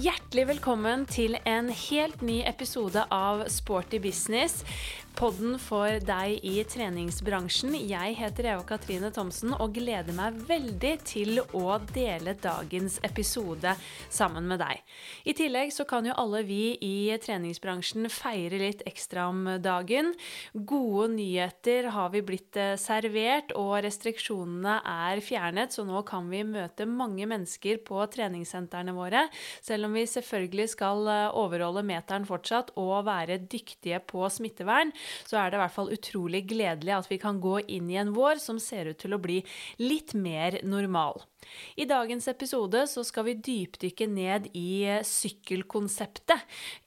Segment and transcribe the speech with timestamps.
[0.00, 4.62] Hjertelig velkommen til en helt ny episode av Sporty business.
[5.20, 7.74] Podden for deg i treningsbransjen.
[7.76, 13.74] Jeg heter Eva Katrine Thomsen og gleder meg veldig til å dele dagens episode
[14.08, 14.80] sammen med deg.
[15.28, 20.14] I tillegg så kan jo alle vi i treningsbransjen feire litt ekstra om dagen.
[20.54, 26.40] Gode nyheter har vi blitt eh, servert, og restriksjonene er fjernet, så nå kan vi
[26.48, 29.26] møte mange mennesker på treningssentrene våre.
[29.60, 34.96] Selv om vi selvfølgelig skal eh, overholde meteren fortsatt og være dyktige på smittevern,
[35.28, 38.14] så er det i hvert fall utrolig gledelig at vi kan gå inn i en
[38.16, 39.40] vår som ser ut til å bli
[39.82, 41.22] litt mer normal.
[41.76, 46.42] I dagens episode så skal vi dypdykke ned i sykkelkonseptet.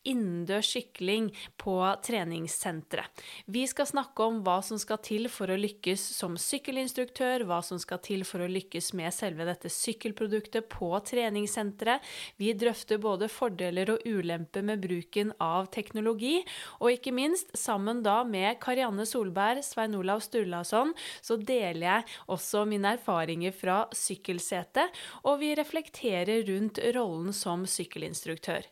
[0.09, 1.75] Innendørs sykling på
[2.05, 3.05] treningssentre.
[3.45, 7.79] Vi skal snakke om hva som skal til for å lykkes som sykkelinstruktør, hva som
[7.81, 12.03] skal til for å lykkes med selve dette sykkelproduktet på treningssenteret.
[12.37, 16.41] Vi drøfter både fordeler og ulemper med bruken av teknologi,
[16.79, 22.65] og ikke minst, sammen da med Karianne Solberg, Svein Olav Sturlason, så deler jeg også
[22.69, 24.87] mine erfaringer fra sykkelsetet sykkelsete,
[25.23, 28.63] og vi reflekterer rundt rollen som sykkelinstruktør.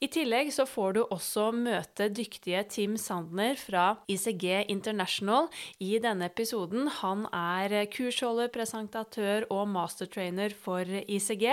[0.00, 5.48] I tillegg så får du også møte dyktige Tim Sandner fra ICG International
[5.80, 6.88] i denne episoden.
[7.02, 11.46] Han er kursholder, presentatør og mastertrainer for ICG.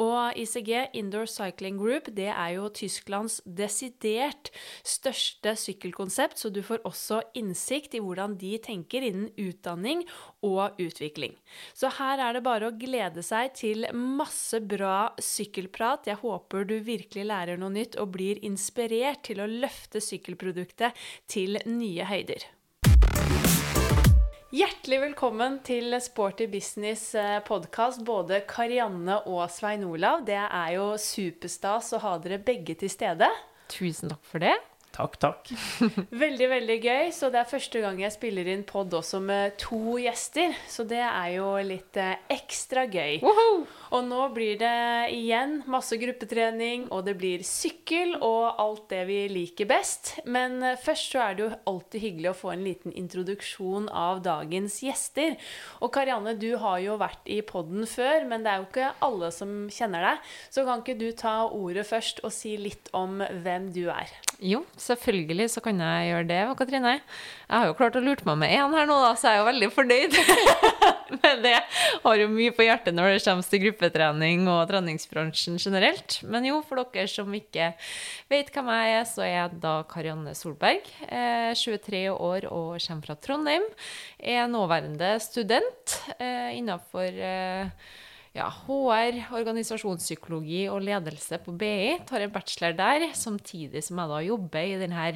[0.00, 4.52] Og ICG, Indoor Cycling Group, det er jo Tysklands desidert
[4.84, 10.04] største sykkelkonsept, så du får også innsikt i hvordan de tenker innen utdanning
[10.42, 11.36] og utvikling.
[11.74, 16.06] Så her er det bare å glede seg til masse bra sykkelprat.
[16.06, 20.94] Jeg håper du virkelig lærer noe nytt og blir inspirert til å løfte sykkelproduktet
[21.26, 22.46] til nye høyder.
[24.52, 30.26] Hjertelig velkommen til Sporty business eh, podkast, både Karianne og Svein Olav.
[30.28, 33.30] Det er jo superstas å ha dere begge til stede.
[33.72, 34.58] Tusen takk for det.
[34.92, 35.48] Takk, takk.
[36.22, 37.06] veldig, veldig gøy.
[37.16, 40.52] Så det er første gang jeg spiller inn pod også med to gjester.
[40.68, 43.22] Så det er jo litt eh, ekstra gøy.
[43.24, 43.62] Woohoo!
[43.92, 49.18] Og nå blir det igjen masse gruppetrening, og det blir sykkel og alt det vi
[49.32, 50.12] liker best.
[50.28, 54.20] Men eh, først så er det jo alltid hyggelig å få en liten introduksjon av
[54.28, 55.38] dagens gjester.
[55.80, 59.32] Og Karianne, du har jo vært i poden før, men det er jo ikke alle
[59.32, 60.30] som kjenner deg.
[60.52, 64.12] Så kan ikke du ta ordet først og si litt om hvem du er?
[64.42, 66.96] Jo, selvfølgelig så kan jeg gjøre det, Katrine.
[66.98, 69.40] Jeg har jo klart å lure meg med én her nå, da, så jeg er
[69.40, 70.16] jo veldig fornøyd
[71.22, 71.54] med det.
[72.02, 76.18] Har jo mye på hjertet når det kommer til gruppetrening og treningsbransjen generelt.
[76.26, 77.70] Men jo, for dere som ikke
[78.32, 80.90] vet hvem jeg er, så er jeg da Karianne Solberg.
[81.62, 83.68] 23 år og kommer fra Trondheim.
[84.18, 87.70] Er nåværende student eh, innafor eh,
[88.36, 91.98] ja, HR, organisasjonspsykologi og ledelse på BI.
[92.08, 95.06] Tar en bachelor der, samtidig som jeg da jobber i denne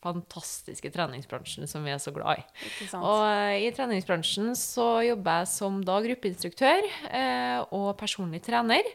[0.00, 2.44] fantastiske treningsbransjen som vi er så glad i.
[2.96, 8.86] Og uh, i treningsbransjen så jobber jeg som da gruppeinstruktør eh, og personlig trener.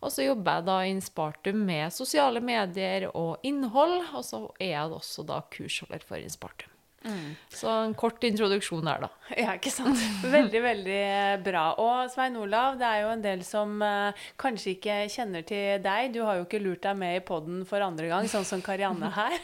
[0.00, 4.74] Og så jobber jeg da i Inspartum med sosiale medier og innhold, og så er
[4.74, 6.69] jeg også da kursholder for Inspartum.
[7.00, 7.36] Mm.
[7.48, 9.08] Så en kort introduksjon der, da.
[9.32, 10.00] Ja, ikke sant.
[10.20, 11.04] Veldig, veldig
[11.44, 11.62] bra.
[11.80, 16.10] Og Svein Olav, det er jo en del som uh, kanskje ikke kjenner til deg.
[16.12, 19.12] Du har jo ikke lurt deg med i poden for andre gang, sånn som Karianne
[19.16, 19.38] her.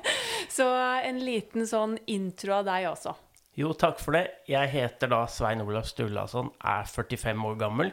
[0.56, 3.16] Så en liten sånn intro av deg også.
[3.58, 4.24] Jo, takk for det.
[4.48, 7.90] Jeg heter da Svein Olav Sturlason, er 45 år gammel.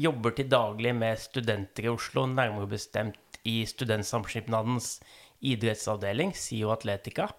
[0.00, 4.98] Jobber til daglig med studenter i Oslo, nærmere bestemt i Studentsamskipnadens
[5.40, 7.30] idrettsavdeling, SIO Atletica.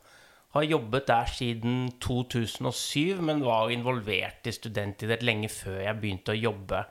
[0.51, 6.41] Har jobbet der siden 2007, men var involvert i studentidrett lenge før jeg begynte å
[6.41, 6.81] jobbe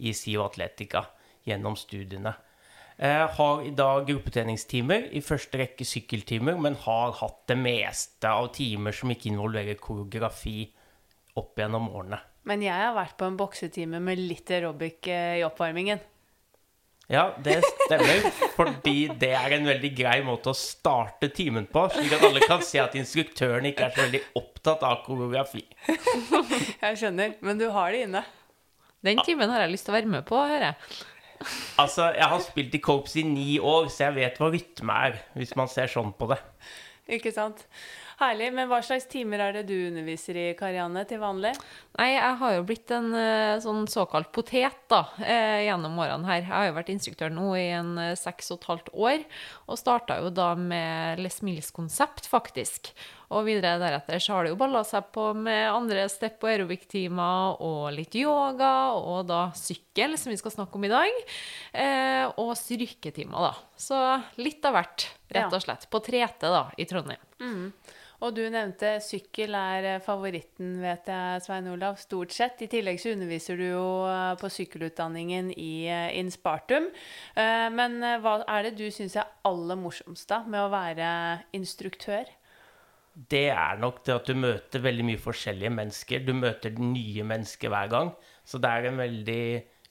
[0.00, 1.04] i SIO Atletica
[1.44, 2.32] gjennom studiene.
[3.00, 8.50] Jeg har i dag gruppetreningstimer, i første rekke sykkeltimer, men har hatt det meste av
[8.56, 10.64] timer som ikke involverer koreografi
[11.40, 12.18] opp gjennom årene.
[12.48, 16.00] Men jeg har vært på en boksetime med litt aerobic eh, i oppvarmingen.
[17.10, 22.12] Ja, det stemmer, fordi det er en veldig grei måte å starte timen på, slik
[22.14, 25.64] at alle kan se at instruktøren ikke er så veldig opptatt av koreografi.
[25.90, 28.22] Jeg skjønner, men du har det inne.
[29.02, 31.00] Den timen har jeg lyst til å være med på, hører jeg.
[31.80, 35.18] Altså, jeg har spilt i korps i ni år, så jeg vet hva rytme er,
[35.40, 36.38] hvis man ser sånn på det.
[37.16, 37.64] Ikke sant.
[38.20, 38.50] Herlig.
[38.52, 41.54] Men hva slags timer er det du underviser i, Karianne, til vanlig?
[41.96, 46.42] Nei, jeg har jo blitt en eh, sånn såkalt potet da, eh, gjennom årene her.
[46.42, 49.24] Jeg har jo vært instruktør nå i en eh, seks og et halvt år,
[49.66, 52.92] og starta jo da med Les Mills-konsept, faktisk.
[53.30, 57.62] Og videre deretter så har det jo balla seg på med andre step- og aerobic-timer
[57.62, 61.22] og litt yoga, og da sykkel, som vi skal snakke om i dag,
[61.72, 63.54] eh, og styrketimer, da.
[63.80, 64.02] Så
[64.42, 65.88] litt av hvert, rett og slett.
[65.88, 67.24] På Trete, da, i Trondheim.
[68.20, 72.60] Og du nevnte sykkel er eh, favoritten, vet jeg, Svein Olav, stort sett.
[72.60, 76.90] I tillegg så underviser du jo eh, på sykkelutdanningen i eh, Inspartum.
[77.36, 81.08] Men hva er det du syns er aller morsomst da med å være
[81.56, 82.28] instruktør?
[83.28, 86.22] det er nok det at du møter veldig mye forskjellige mennesker.
[86.24, 88.12] Du møter nye mennesker hver gang.
[88.46, 89.42] Så det er en veldig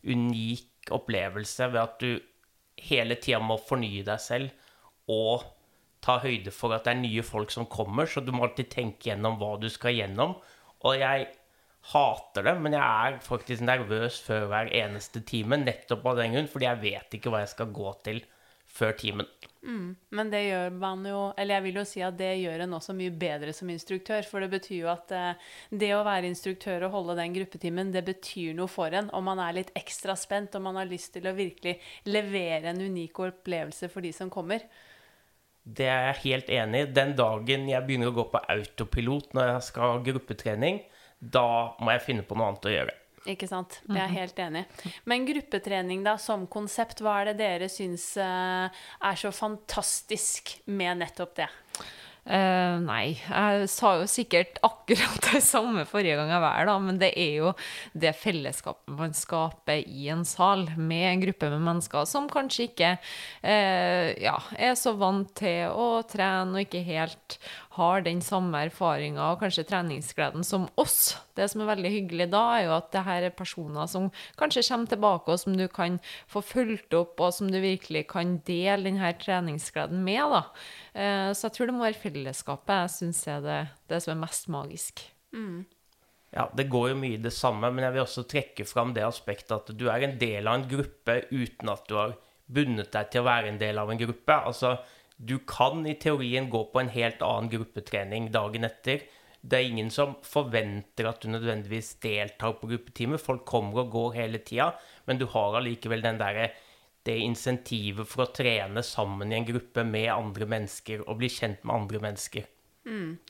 [0.10, 2.16] unik opplevelse ved at du
[2.90, 5.44] hele tida må fornye deg selv og
[6.04, 9.12] ta høyde for at det er nye folk som kommer, så du må alltid tenke
[9.12, 10.38] gjennom hva du skal gjennom.
[10.88, 11.28] Og jeg
[11.92, 16.52] hater det, men jeg er faktisk nervøs før hver eneste time, nettopp av den grunn,
[16.52, 18.22] fordi jeg vet ikke hva jeg skal gå til
[18.70, 19.28] før timen.
[20.16, 22.94] Men det gjør man jo Eller jeg vil jo si at det gjør en også
[22.96, 24.24] mye bedre som instruktør.
[24.28, 25.50] For det betyr jo at eh,
[25.82, 29.10] det å være instruktør og holde den gruppetimen, det betyr noe for en.
[29.16, 31.76] Og man er litt ekstra spent, og man har lyst til å virkelig
[32.08, 34.64] levere en unik opplevelse for de som kommer.
[35.70, 36.88] Det er jeg helt enig i.
[36.96, 40.82] Den dagen jeg begynner å gå på autopilot når jeg skal ha gruppetrening,
[41.20, 42.96] da må jeg finne på noe annet å gjøre.
[43.30, 43.82] Ikke sant?
[43.84, 44.92] Det er jeg helt enig i.
[45.12, 51.02] Men gruppetrening da, som konsept, hva er det dere syns eh, er så fantastisk med
[51.04, 51.50] nettopp det?
[52.28, 57.00] Eh, nei, jeg sa jo sikkert akkurat det samme forrige gang jeg var her, men
[57.02, 57.54] det er jo
[57.98, 62.92] det fellesskapet man skaper i en sal med en gruppe med mennesker som kanskje ikke
[63.00, 67.40] uh, ja, er så vant til å trene og ikke helt
[67.80, 71.16] har den samme erfaringa og kanskje treningsgleden som oss.
[71.40, 74.10] Det som er veldig hyggelig da, er jo at det her er personer som
[74.40, 75.98] kanskje kommer tilbake, og som du kan
[76.30, 80.22] få fulgt opp, og som du virkelig kan dele denne treningsgleden med.
[80.36, 80.44] da.
[80.94, 83.60] Eh, Så jeg tror det må være fellesskapet jeg syns er det,
[83.90, 85.06] det som er mest magisk.
[86.34, 89.02] Ja, det går jo mye i det samme, men jeg vil også trekke fram det
[89.08, 92.14] aspektet at du er en del av en gruppe uten at du har
[92.50, 94.36] bundet deg til å være en del av en gruppe.
[94.52, 94.76] Altså,
[95.20, 99.04] du kan i teorien gå på en helt annen gruppetrening dagen etter.
[99.42, 103.20] Det er ingen som forventer at du nødvendigvis deltar på gruppetime.
[103.20, 104.72] Folk kommer og går hele tida,
[105.08, 106.50] men du har allikevel den derre
[107.08, 111.64] det insentivet for å trene sammen i en gruppe med andre mennesker og bli kjent
[111.68, 112.48] med andre mennesker.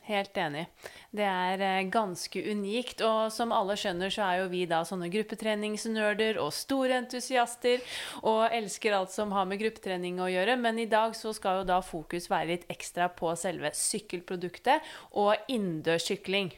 [0.10, 0.66] Helt enig.
[1.12, 3.02] Det er eh, ganske unikt.
[3.06, 7.84] Og som alle skjønner, så er jo vi da sånne gruppetreningsnerder og store entusiaster
[8.24, 10.58] og elsker alt som har med gruppetrening å gjøre.
[10.62, 14.78] Men i dag så skal jo da fokus være litt ekstra på selve sykkelproduktet
[15.20, 16.50] og innendørssykling.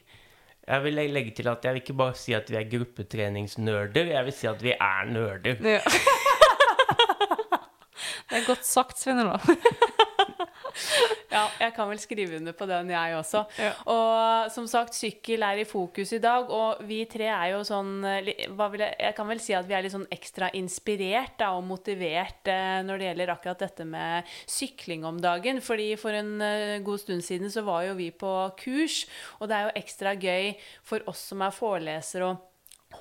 [0.61, 4.25] Jeg vil legge til at jeg vil ikke bare si at vi er gruppetreningsnerder, jeg
[4.27, 5.55] vil si at vi er nerder.
[5.65, 5.81] Ja.
[8.29, 9.41] det er godt sagt, Svein Olav.
[11.31, 13.43] Ja, jeg kan vel skrive under på den, jeg også.
[13.61, 13.71] Ja.
[13.91, 18.03] Og som sagt, sykkel er i fokus i dag, og vi tre er jo sånn
[18.07, 22.51] eh, jeg, kan vel si at vi er litt sånn ekstra inspirert da, og motivert
[22.51, 25.63] eh, når det gjelder akkurat dette med sykling om dagen.
[25.63, 29.05] Fordi for en eh, god stund siden så var jo vi på kurs,
[29.39, 32.47] og det er jo ekstra gøy for oss som er forelesere og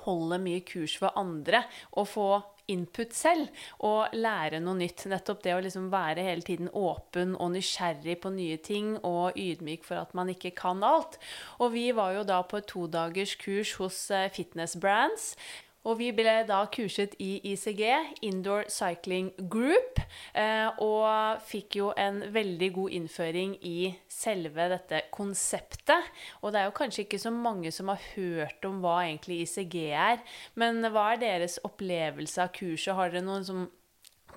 [0.05, 1.65] holde mye kurs for andre
[1.99, 2.29] og få
[2.73, 3.49] input selv
[3.85, 5.05] og lære noe nytt.
[5.11, 9.85] Nettopp det å liksom være hele tiden åpen og nysgjerrig på nye ting og ydmyk
[9.87, 11.19] for at man ikke kan alt.
[11.59, 15.33] Og vi var jo da på et todagers kurs hos eh, Fitness Brands.
[15.81, 17.81] Og vi ble da kurset i ICG,
[18.27, 19.97] Indoor Cycling Group,
[20.37, 26.11] eh, og fikk jo en veldig god innføring i selve dette konseptet.
[26.41, 29.77] Og det er jo kanskje ikke så mange som har hørt om hva egentlig ICG
[29.89, 30.21] er,
[30.53, 32.93] men hva er deres opplevelse av kurset?
[32.97, 33.69] Har dere noen sånn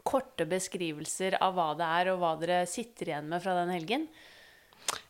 [0.05, 4.09] korte beskrivelser av hva det er, og hva dere sitter igjen med fra den helgen?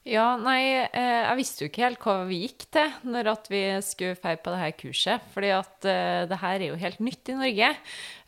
[0.04, 3.62] Ja, nei, eh, jeg visste jo ikke helt hva vi gikk til når at vi
[3.84, 5.30] skulle feire på det her kurset.
[5.32, 7.70] Fordi at eh, det her er jo helt nytt i Norge.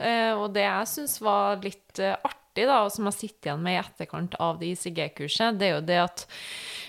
[0.01, 3.77] Eh, og det jeg syns var litt artig, da, og som jeg sitter igjen med
[3.77, 6.25] i etterkant av det ICG-kurset, det er jo det at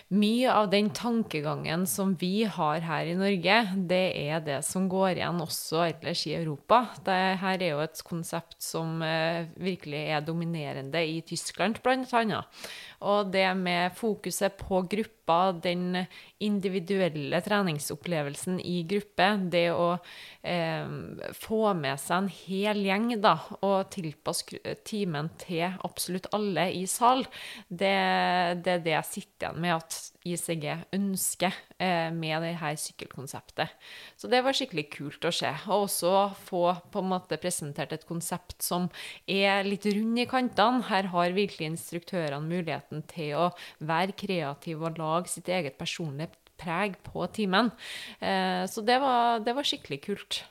[0.07, 3.57] mye av den tankegangen som vi har her i Norge,
[3.89, 6.85] det er det som går igjen også ellers i Europa.
[7.03, 12.47] Det her er jo et konsept som eh, virkelig er dominerende i Tyskland, annet.
[13.03, 14.85] Og det med fokuset på
[15.27, 16.05] gruppa, den
[16.39, 19.97] individuelle treningsopplevelsen i gruppe, det å
[20.41, 20.87] eh,
[21.33, 27.25] få med seg en hel gjeng da, og tilpasse timen til absolutt alle i sal,
[27.67, 29.75] det, det er det jeg sitter igjen med.
[29.75, 30.65] At ICG
[30.95, 33.71] ønsker eh, med det her sykkelkonseptet.
[34.19, 35.51] Så det var skikkelig kult å se.
[35.67, 36.13] Og også
[36.47, 38.89] få på en måte presentert et konsept som
[39.25, 40.85] er litt rund i kantene.
[40.89, 43.47] Her har virkelig instruktørene muligheten til å
[43.79, 47.71] være kreative og lage sitt eget personlige preg på timen.
[48.19, 50.43] Eh, så det var, det var skikkelig kult.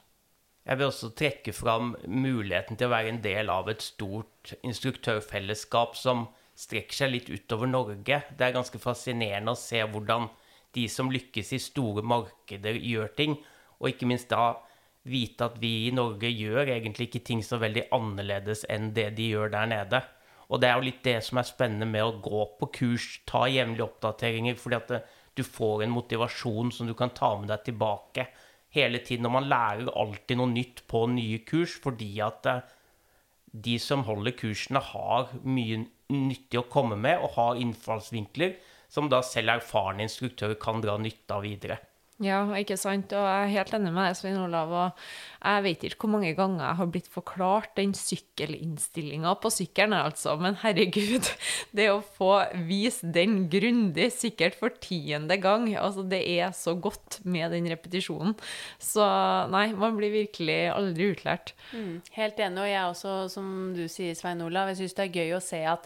[0.66, 5.94] Jeg vil også trekke fram muligheten til å være en del av et stort instruktørfellesskap
[5.98, 8.22] som strekker seg litt utover Norge.
[8.32, 10.28] Det er ganske fascinerende å se hvordan
[10.76, 13.36] de som lykkes i store markeder, gjør ting.
[13.80, 14.54] Og ikke minst da
[15.06, 19.30] vite at vi i Norge gjør egentlig ikke ting så veldig annerledes enn det de
[19.34, 20.02] gjør der nede.
[20.50, 23.46] Og det er jo litt det som er spennende med å gå på kurs, ta
[23.50, 25.00] jevnlige oppdateringer, fordi at det,
[25.36, 28.28] du får en motivasjon som du kan ta med deg tilbake
[28.76, 29.26] hele tiden.
[29.28, 32.62] Og man lærer alltid noe nytt på nye kurs, fordi at eh,
[33.66, 38.56] de som holder kursene, har mye nyttig å komme med og ha innfallsvinkler
[38.92, 41.78] som da selv erfarne instruktører kan dra nytte av videre.
[42.24, 43.12] Ja, ikke sant.
[43.12, 44.70] Og jeg er helt enig med deg, Svein Olav.
[44.72, 45.00] Og
[45.42, 50.32] jeg vet ikke hvor mange ganger jeg har blitt forklart den sykkelinnstillinga på sykkelen, altså.
[50.40, 51.28] Men herregud,
[51.76, 52.30] det å få
[52.68, 58.32] vise den grundig, sikkert for tiende gang, altså det er så godt med den repetisjonen.
[58.80, 59.04] Så
[59.52, 61.52] nei, man blir virkelig aldri utlært.
[61.76, 62.64] Mm, helt enig.
[62.64, 65.60] Og jeg også, som du sier, Svein Olav, jeg syns det er gøy å se
[65.68, 65.84] at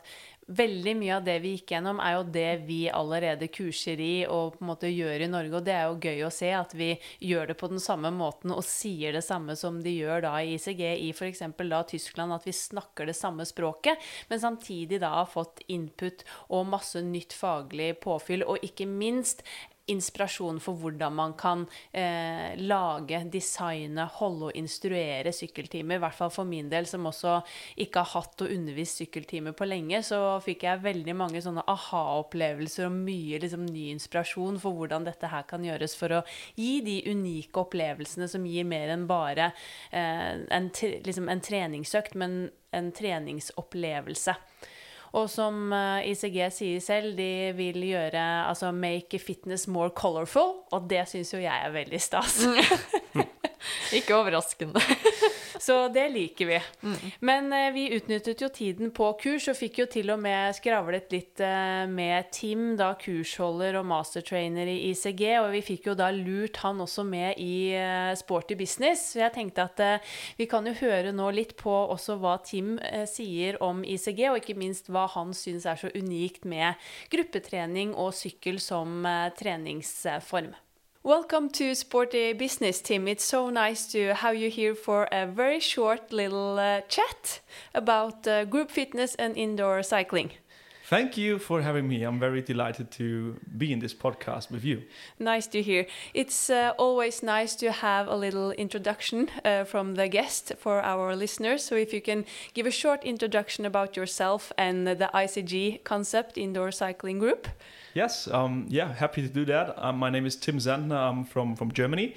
[0.50, 4.56] veldig mye av det vi gikk gjennom, er jo det vi allerede kurser i og
[4.56, 5.54] på en måte gjør i Norge.
[5.58, 6.90] Og det er jo gøy å se at vi
[7.22, 10.56] gjør det på den samme måten og sier det samme som de gjør da i
[10.56, 11.44] ICG i f.eks.
[11.60, 16.68] da Tyskland, at vi snakker det samme språket, men samtidig da har fått input og
[16.70, 19.44] masse nytt faglig påfyll, og ikke minst
[19.90, 25.98] inspirasjon for hvordan man kan eh, lage, designe, holde og instruere sykkeltimer.
[25.98, 27.38] I hvert fall for min del, som også
[27.80, 32.88] ikke har hatt og undervist sykkeltimer på lenge, så fikk jeg veldig mange sånne aha-opplevelser
[32.88, 36.24] og mye liksom, ny inspirasjon for hvordan dette her kan gjøres for å
[36.58, 39.52] gi de unike opplevelsene som gir mer enn bare
[39.90, 40.70] eh, en,
[41.06, 42.42] liksom, en treningsøkt, men
[42.76, 44.36] en treningsopplevelse.
[45.18, 50.86] Og som eh, ICG sier selv, de vil gjøre altså make fitness more colorful, og
[50.90, 52.44] det syns jo jeg er veldig stas.
[53.98, 54.80] Ikke overraskende.
[55.60, 56.58] Så det liker vi.
[57.20, 61.12] Men eh, vi utnyttet jo tiden på kurs, og fikk jo til og med skravlet
[61.12, 66.08] litt eh, med Tim, da kursholder og mastertrainer i ICG, og vi fikk jo da
[66.16, 69.10] lurt han også med i eh, Sporty business.
[69.12, 72.78] Så jeg tenkte at eh, vi kan jo høre nå litt på også hva Tim
[72.78, 76.80] eh, sier om ICG, og ikke minst hva han syns er så unikt med
[77.12, 80.54] gruppetrening og sykkel som eh, treningsform.
[81.02, 83.08] Welcome to Sporty Business, Tim.
[83.08, 87.40] It's so nice to have you here for a very short little uh, chat
[87.74, 90.32] about uh, group fitness and indoor cycling.
[90.90, 92.02] Thank you for having me.
[92.02, 94.82] I'm very delighted to be in this podcast with you.
[95.20, 95.86] Nice to hear.
[96.14, 101.14] It's uh, always nice to have a little introduction uh, from the guest for our
[101.14, 101.62] listeners.
[101.62, 106.72] So, if you can give a short introduction about yourself and the ICG concept, Indoor
[106.72, 107.46] Cycling Group.
[107.94, 109.72] Yes, um, yeah, happy to do that.
[109.78, 110.96] Um, my name is Tim Zandner.
[110.96, 112.16] I'm from, from Germany.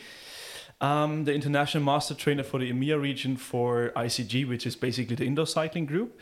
[0.82, 5.25] I'm the international master trainer for the EMEA region for ICG, which is basically the
[5.25, 6.20] indoor cycling group.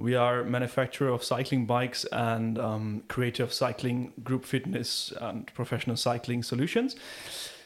[0.00, 5.96] We are manufacturer of cycling bikes and um, creator of cycling group fitness and professional
[5.96, 6.96] cycling solutions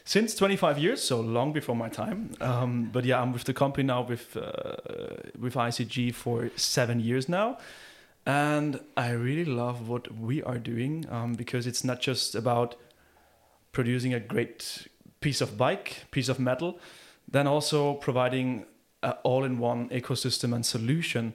[0.03, 2.31] since 25 years, so long before my time.
[2.41, 4.75] Um, but yeah, I'm with the company now with uh,
[5.39, 7.57] with ICG for seven years now.
[8.25, 12.75] And I really love what we are doing um, because it's not just about
[13.71, 14.87] producing a great
[15.21, 16.79] piece of bike, piece of metal,
[17.31, 18.65] then also providing
[19.23, 21.33] all-in-one ecosystem and solution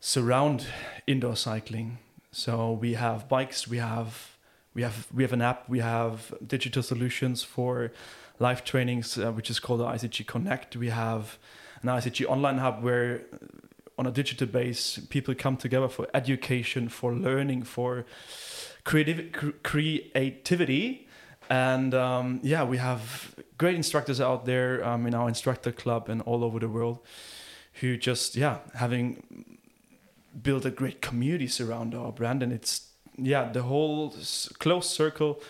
[0.00, 0.66] surround
[1.06, 1.98] indoor cycling.
[2.30, 4.36] So we have bikes, we have
[4.74, 7.92] we have we have an app, we have digital solutions for
[8.38, 10.76] live trainings, uh, which is called the ICG Connect.
[10.76, 11.38] We have
[11.82, 13.22] an ICG online hub where
[13.98, 18.04] on a digital base, people come together for education, for learning, for
[18.84, 21.08] creative cr- creativity,
[21.48, 26.20] and um, yeah, we have great instructors out there um, in our instructor club and
[26.22, 26.98] all over the world
[27.80, 29.55] who just yeah having
[30.42, 34.14] built a great community around our brand, and it's yeah the whole
[34.58, 35.40] close circle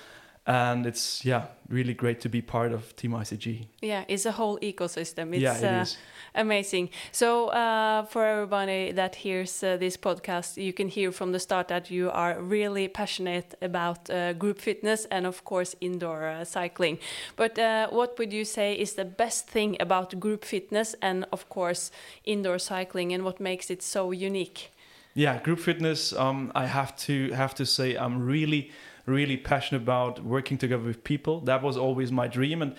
[0.47, 4.59] and it's yeah really great to be part of team icg yeah it's a whole
[4.61, 5.35] ecosystem.
[5.35, 5.97] It's yeah, it uh, is.
[6.35, 6.91] amazing.
[7.11, 11.69] So uh, for everybody that hears uh, this podcast you can hear from the start
[11.69, 16.99] that you are really passionate about uh, group fitness and of course indoor uh, cycling.
[17.35, 21.49] But uh, what would you say is the best thing about group fitness and of
[21.49, 21.91] course
[22.25, 24.71] indoor cycling and what makes it so unique
[25.17, 28.71] yeah group fitness um, i have to have to say i'm really
[29.07, 31.41] really passionate about working together with people.
[31.41, 32.75] That was always my dream, and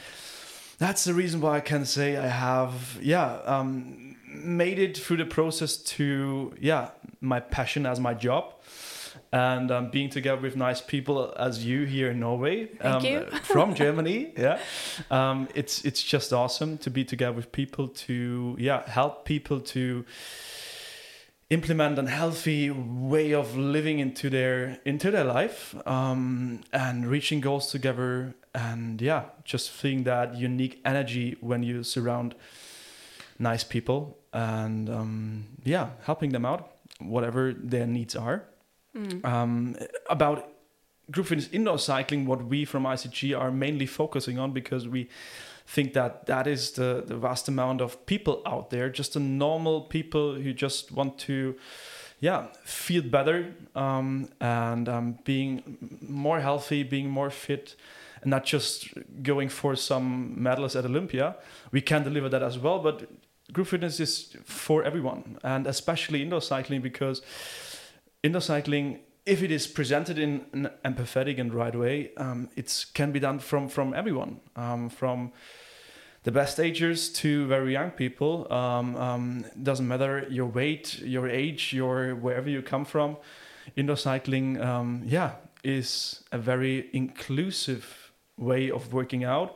[0.77, 5.25] that's the reason why I can say I have, yeah, um, made it through the
[5.25, 6.89] process to, yeah,
[7.21, 8.53] my passion as my job.
[9.29, 14.31] And um, being together with nice people as you here in Norway, um, from Germany,
[14.37, 14.59] yeah,
[15.11, 20.05] um, it's it's just awesome to be together with people to yeah help people to
[21.49, 27.71] implement a healthy way of living into their into their life um, and reaching goals
[27.71, 32.35] together and yeah just feeling that unique energy when you surround
[33.39, 38.43] nice people and um, yeah helping them out whatever their needs are.
[39.23, 39.75] Um,
[40.09, 40.49] about
[41.11, 45.07] group fitness indoor cycling what we from icg are mainly focusing on because we
[45.67, 49.81] think that that is the, the vast amount of people out there just the normal
[49.81, 51.55] people who just want to
[52.21, 57.75] yeah feel better um, and um, being more healthy being more fit
[58.21, 58.87] and not just
[59.21, 61.35] going for some medals at olympia.
[61.71, 63.09] We can deliver that as well but
[63.51, 67.21] group fitness is for everyone and especially indoor cycling because
[68.23, 73.11] indoor cycling if it is presented in an empathetic and right way um, it can
[73.11, 75.33] be done from from everyone um, from
[76.27, 81.71] the best agers to very young people um, um, doesn't matter your weight your age
[81.71, 83.15] your wherever you come from.
[83.77, 85.31] Indoor cycling um, yeah
[85.63, 89.55] is a very inclusive way of working out.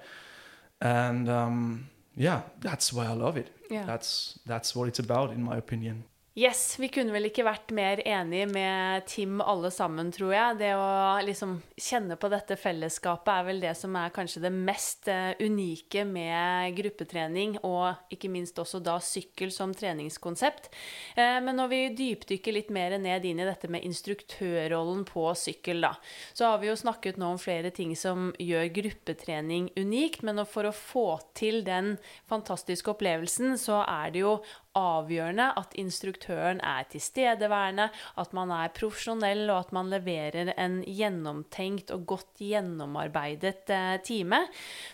[0.80, 3.50] And um, yeah that's why i love it.
[3.70, 3.86] Ja.
[3.86, 8.00] that's that's what it's about in my opinion Yes, vi kunne vel ikke vært mer
[8.08, 10.60] enig med Tim alle sammen, tror jeg.
[10.62, 15.10] Det å liksom kjenne på dette fellesskapet er vel det som er kanskje det mest
[15.12, 20.72] eh, unike med gruppetrening, og ikke minst også da sykkel som treningskonsept.
[21.18, 25.84] Eh, Men når vi dypdykker litt mer ned inn i dette med instruktørrollen på sykkel,
[25.84, 25.98] da,
[26.32, 30.72] så har vi jo snakket nå om flere ting som gjør gruppetrening unikt, men for
[30.72, 31.98] å få til den
[32.32, 34.38] fantastiske opplevelsen, så er det jo
[34.78, 41.92] avgjørende at instruktøren er tilstedeværende, at man er profesjonell, og at man leverer en gjennomtenkt
[41.96, 44.44] og godt gjennomarbeidet eh, time.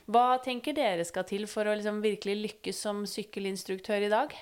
[0.09, 4.33] Hva tenker dere skal til for å liksom virkelig lykkes som sykkelinstruktør i dag?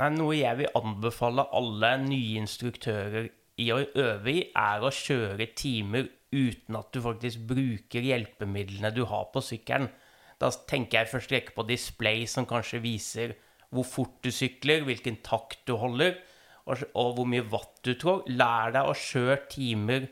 [0.00, 3.28] Nei, noe jeg vil anbefale alle nye instruktører
[3.60, 9.02] i å øve i, er å kjøre timer uten at du faktisk bruker hjelpemidlene du
[9.10, 9.90] har på sykkelen.
[10.40, 13.34] Da tenker jeg først rekke på display som kanskje viser
[13.74, 16.18] hvor fort du sykler, hvilken takt du holder,
[16.66, 18.24] og, og hvor mye watt du trår.
[18.30, 20.08] Lær deg å kjøre timer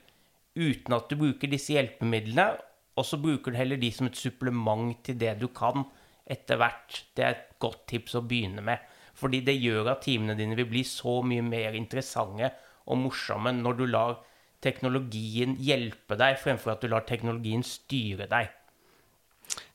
[0.59, 2.51] uten at du bruker disse hjelpemidlene,
[2.99, 5.85] og så bruker du heller de som et supplement til det du kan
[6.27, 7.03] etter hvert.
[7.14, 8.83] Det er et godt tips å begynne med.
[9.18, 12.51] Fordi det gjør at timene dine vil bli så mye mer interessante
[12.88, 14.18] og morsomme når du lar
[14.64, 18.51] teknologien hjelpe deg, fremfor at du lar teknologien styre deg.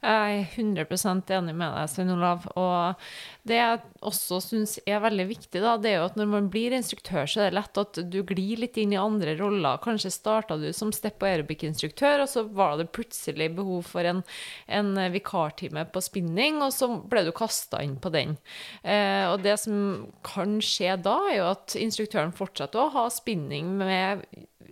[0.03, 2.43] Jeg er 100 enig med deg, Svein Olav.
[2.59, 3.05] Og
[3.47, 6.75] det jeg også syns er veldig viktig, da, det er jo at når man blir
[6.75, 9.79] instruktør, så er det lett at du glir litt inn i andre roller.
[9.83, 14.23] Kanskje starta du som step- og aerobic-instruktør, og så var det plutselig behov for en,
[14.67, 18.35] en vikartime på spinning, og så ble du kasta inn på den.
[18.83, 23.77] Eh, og det som kan skje da, er jo at instruktøren fortsetter å ha spinning
[23.79, 24.27] med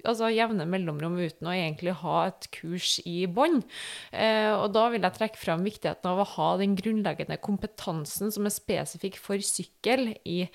[0.08, 3.62] altså jevne mellomrom uten å egentlig ha et kurs i bånn.
[4.12, 8.48] Eh, og da vil jeg trekke fram viktigheten av å ha den grunnleggende kompetansen som
[8.48, 10.46] er spesifikk for sykkel i,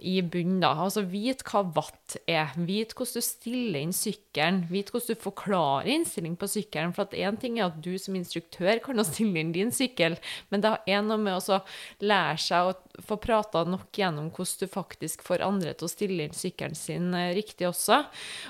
[0.00, 0.60] i bunnen.
[0.64, 0.72] da.
[0.86, 5.92] Altså vit hva watt er, vit hvordan du stiller inn sykkelen, vit hvordan du forklarer
[5.96, 6.94] innstilling på sykkelen.
[6.96, 10.18] For at én ting er at du som instruktør kan stille inn din sykkel,
[10.50, 11.60] men det er noe med å
[12.02, 16.26] lære seg å få prata nok gjennom hvordan du faktisk får andre til å stille
[16.26, 18.02] inn sykkelen sin eh, riktig også.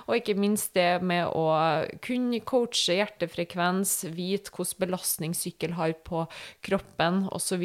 [0.06, 0.45] Og ikke minst
[0.76, 1.46] det med å
[2.04, 6.26] kunne coache hjertefrekvens, vite hvordan belastning sykkel har på
[6.66, 7.64] kroppen, osv.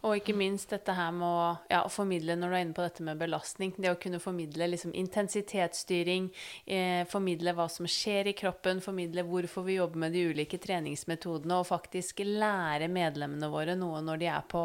[0.00, 2.84] Og ikke minst dette her med å, ja, å formidle, når du er inne på
[2.86, 6.30] dette med belastning, det å kunne formidle liksom intensitetsstyring,
[6.64, 11.60] eh, formidle hva som skjer i kroppen, formidle hvorfor vi jobber med de ulike treningsmetodene,
[11.60, 14.64] og faktisk lære medlemmene våre noe når de er på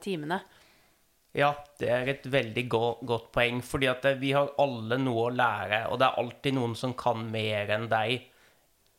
[0.00, 0.40] timene.
[1.36, 5.28] Ja, det er et veldig go godt poeng, fordi at eh, vi har alle noe
[5.28, 8.24] å lære, og det er alltid noen som kan mer enn deg.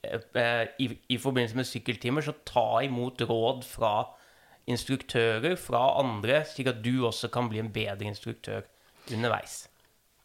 [0.07, 3.95] Eh, eh, I, I forbindelse med sykkeltimer, så ta imot råd fra
[4.71, 8.63] instruktører, fra andre, slik at du også kan bli en bedre instruktør
[9.11, 9.65] underveis.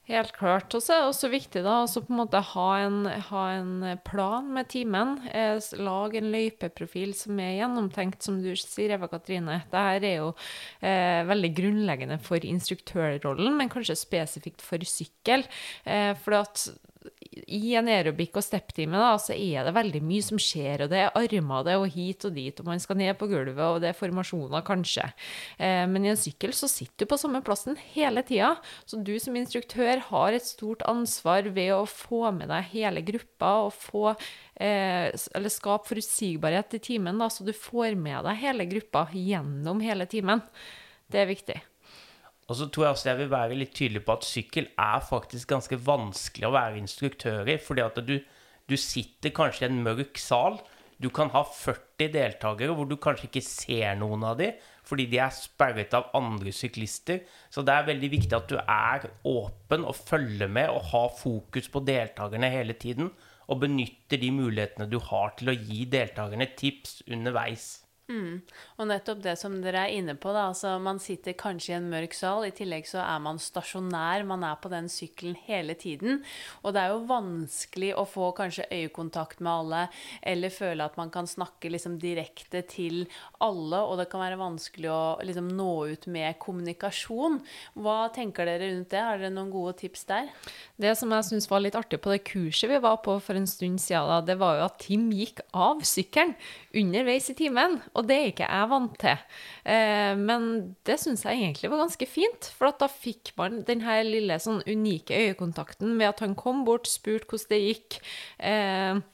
[0.07, 0.71] Helt klart.
[0.77, 2.99] Og så er det også viktig da, altså på en måte ha en,
[3.31, 3.73] ha en
[4.07, 5.17] plan med timen.
[5.35, 9.59] Eh, lag en løypeprofil som er gjennomtenkt, som du sier, Eva Katrine.
[9.65, 10.29] Dette er jo
[10.79, 15.43] eh, veldig grunnleggende for instruktørrollen, men kanskje spesifikt for sykkel.
[15.83, 16.69] Eh, for at
[17.47, 18.99] i en aerobic- og step-time
[19.33, 22.61] er det veldig mye som skjer, og det er armer det, og hit og dit,
[22.61, 25.07] og man skal ned på gulvet, og det er formasjoner kanskje.
[25.59, 28.55] Eh, men i en sykkel så sitter du på samme plassen hele tida,
[28.89, 33.53] så du som instruktør har et stort ansvar ved å få med deg hele gruppa,
[33.69, 34.17] og få,
[34.57, 39.81] eh, eller skape forutsigbarhet i timen, da, så du får med deg hele gruppa gjennom
[39.85, 40.43] hele timen.
[41.11, 41.61] Det er viktig.
[42.47, 45.51] Og så tror jeg også jeg vil være litt tydelig på at sykkel er faktisk
[45.51, 47.59] ganske vanskelig å være instruktør i.
[47.59, 48.17] Fordi at du,
[48.71, 50.61] du sitter kanskje i en mørk sal.
[51.03, 54.55] Du kan ha 40 deltakere hvor du kanskje ikke ser noen av dem,
[54.87, 57.21] fordi de er sperret av andre syklister.
[57.53, 61.69] Så det er veldig viktig at du er åpen og følger med og har fokus
[61.73, 63.11] på deltakerne hele tiden.
[63.51, 67.86] Og benytter de mulighetene du har til å gi deltakerne tips underveis.
[68.79, 70.45] Og nettopp det som dere er inne på, da.
[70.53, 72.45] Altså, man sitter kanskje i en mørk sal.
[72.47, 74.23] I tillegg så er man stasjonær.
[74.29, 76.21] Man er på den sykkelen hele tiden.
[76.63, 79.81] Og det er jo vanskelig å få kanskje øyekontakt med alle,
[80.23, 83.09] eller føle at man kan snakke liksom direkte til
[83.43, 83.83] alle.
[83.83, 87.41] Og det kan være vanskelig å liksom nå ut med kommunikasjon.
[87.75, 89.03] Hva tenker dere rundt det?
[89.03, 90.31] Har dere noen gode tips der?
[90.79, 93.51] Det som jeg syns var litt artig på det kurset vi var på for en
[93.51, 96.37] stund siden, da, det var jo at Tim gikk av sykkelen
[96.77, 97.81] underveis i timen.
[97.97, 99.25] Og det er ikke jeg vant til.
[99.65, 100.49] Eh, men
[100.87, 104.63] det syns jeg egentlig var ganske fint, for da fikk man den her lille sånn
[104.69, 108.01] unike øyekontakten med at han kom bort, spurte hvordan det gikk.
[108.39, 109.05] Eh,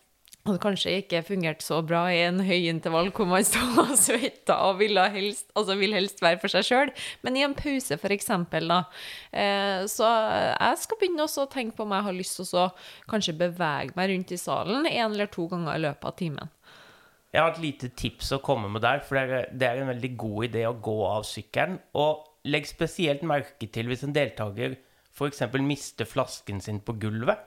[0.42, 4.81] hadde kanskje ikke fungert så bra i en høyintervall hvor man sto og svetta og
[4.81, 6.90] ville helst, altså vil helst være for seg sjøl,
[7.23, 8.81] men i en pause, eksempel, da.
[9.31, 12.66] Eh, så jeg skal begynne også å tenke på om jeg har lyst til å
[13.11, 16.53] kanskje bevege meg rundt i salen en eller to ganger i løpet av timen.
[17.33, 20.51] Jeg har et lite tips å komme med der, for det er, en veldig god
[20.51, 21.79] idé å gå av sykkelen.
[21.97, 24.77] Og legg spesielt merke til hvis en deltaker
[25.12, 25.40] f.eks.
[25.64, 27.40] mister flasken sin på gulvet.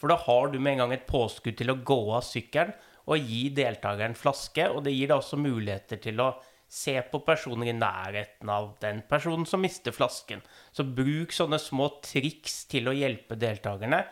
[0.00, 2.72] For da har du med en gang et påskudd til å gå av sykkelen
[3.06, 6.32] og gi deltakeren flaske, og det gir deg også muligheter til å
[6.66, 10.40] se på personer i nærheten av den personen som mister flasken.
[10.72, 14.02] Så bruk sånne små triks til å hjelpe deltakerne,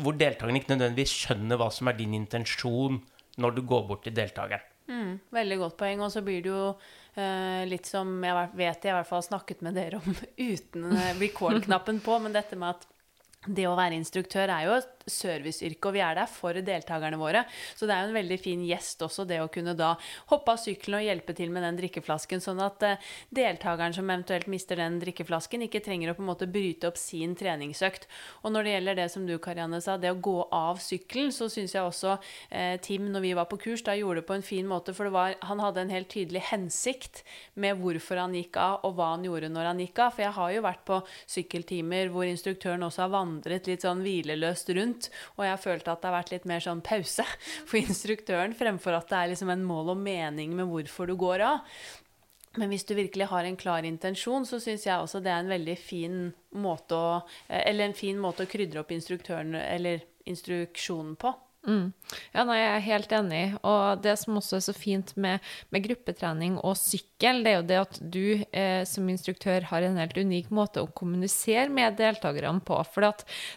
[0.00, 2.98] hvor deltakerne ikke nødvendigvis skjønner hva som er din intensjon
[3.40, 4.70] når du går bort til deltakeren.
[4.84, 6.02] Mm, veldig godt poeng.
[6.04, 6.64] Og så blir det jo
[7.16, 10.18] eh, litt som jeg vet jeg i hvert fall har snakket med dere om
[10.50, 12.90] uten eh, record-knappen på, men dette med at
[13.44, 14.76] det å være instruktør er jo
[15.10, 17.44] serviceyrke, og vi er der for deltakerne våre.
[17.76, 19.94] Så det er jo en veldig fin gjest også, det å kunne da
[20.32, 24.48] hoppe av sykkelen og hjelpe til med den drikkeflasken, sånn at eh, deltakeren som eventuelt
[24.50, 28.08] mister den drikkeflasken, ikke trenger å på en måte bryte opp sin treningsøkt.
[28.42, 31.50] Og når det gjelder det som du, Karianne, sa, det å gå av sykkelen, så
[31.52, 32.16] syns jeg også
[32.50, 35.12] eh, Tim, når vi var på kurs, da gjorde det på en fin måte, for
[35.14, 37.24] var, han hadde en helt tydelig hensikt
[37.60, 40.14] med hvorfor han gikk av, og hva han gjorde når han gikk av.
[40.14, 41.00] For jeg har jo vært på
[41.36, 44.93] sykkeltimer hvor instruktøren også har vandret litt sånn hvileløst rundt,
[45.36, 47.26] og jeg har følt at det har vært litt mer sånn pause
[47.68, 51.44] for instruktøren, fremfor at det er liksom en mål og mening med hvorfor du går
[51.44, 51.76] av.
[52.54, 55.50] Men hvis du virkelig har en klar intensjon, så syns jeg også det er en
[55.50, 56.18] veldig fin
[56.54, 57.08] måte å
[57.48, 61.34] Eller en fin måte å krydre opp instruktøren eller instruksjonen på.
[61.64, 61.92] Mm.
[62.34, 63.42] Ja, nei, jeg er helt enig.
[63.64, 67.66] Og det som også er så fint med, med gruppetrening og sykkel, det er jo
[67.70, 72.60] det at du eh, som instruktør har en helt unik måte å kommunisere med deltakerne
[72.64, 72.80] på.
[72.92, 73.08] For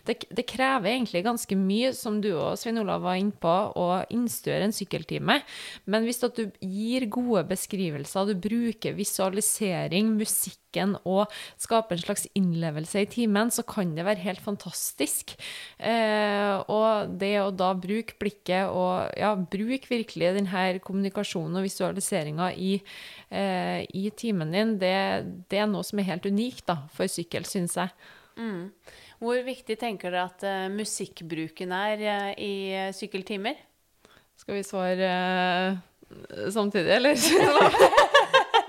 [0.07, 3.89] det, det krever egentlig ganske mye, som du og Svein Olav var inne på, å
[4.15, 5.41] instruere en sykkeltime.
[5.85, 13.03] Men hvis du gir gode beskrivelser, du bruker visualisering, musikk og skape en slags innlevelse
[13.03, 15.33] i timen, så kan det være helt fantastisk.
[15.77, 22.51] Eh, og det å da bruke blikket og ja, bruk virkelig denne kommunikasjonen og visualiseringa
[22.53, 22.77] i,
[23.29, 24.95] eh, i timen din, det,
[25.49, 27.93] det, er noe som er helt unikt da, for sykkel, syns jeg.
[28.37, 28.69] Mm.
[29.17, 33.57] Hvor viktig tenker dere at uh, musikkbruken er uh, i uh, sykkeltimer?
[34.37, 35.09] Skal vi svare
[36.53, 37.17] samtidig, eller?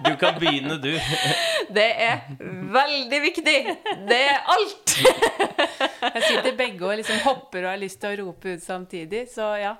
[0.06, 0.94] Du kan begynne, du.
[1.74, 2.22] Det er
[2.74, 3.56] veldig viktig!
[4.08, 4.94] Det er alt!
[4.98, 9.50] Jeg sitter begge og liksom hopper og har lyst til å rope ut samtidig, så
[9.60, 9.74] ja.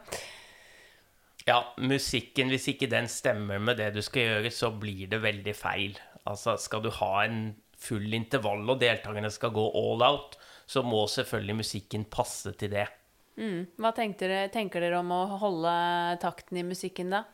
[1.48, 5.54] Ja, musikken, hvis ikke den stemmer med det du skal gjøre, så blir det veldig
[5.56, 5.96] feil.
[6.28, 7.40] Altså, skal du ha en
[7.78, 10.36] full intervall, og deltakerne skal gå all out,
[10.68, 12.84] så må selvfølgelig musikken passe til det.
[13.38, 13.64] Mm.
[13.78, 15.72] Hva dere, tenker dere om å holde
[16.20, 17.24] takten i musikken, da?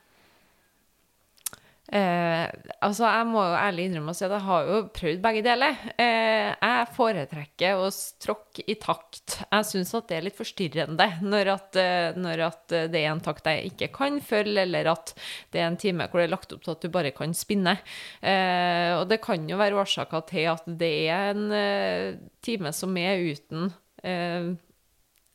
[1.92, 2.47] Eh,
[2.81, 5.77] altså, jeg må jo ærlig innrømme å si at jeg har jo prøvd begge deler.
[6.01, 7.90] Eh, jeg foretrekker å
[8.25, 9.37] tråkke i takt.
[9.44, 13.23] Jeg syns at det er litt forstyrrende når at, eh, når at det er en
[13.25, 15.12] takt jeg ikke kan følge, eller at
[15.53, 17.77] det er en time hvor det er lagt opp til at du bare kan spinne.
[18.25, 22.97] Eh, og det kan jo være årsaker til at det er en eh, time som
[22.97, 23.68] er uten
[24.03, 24.55] eh,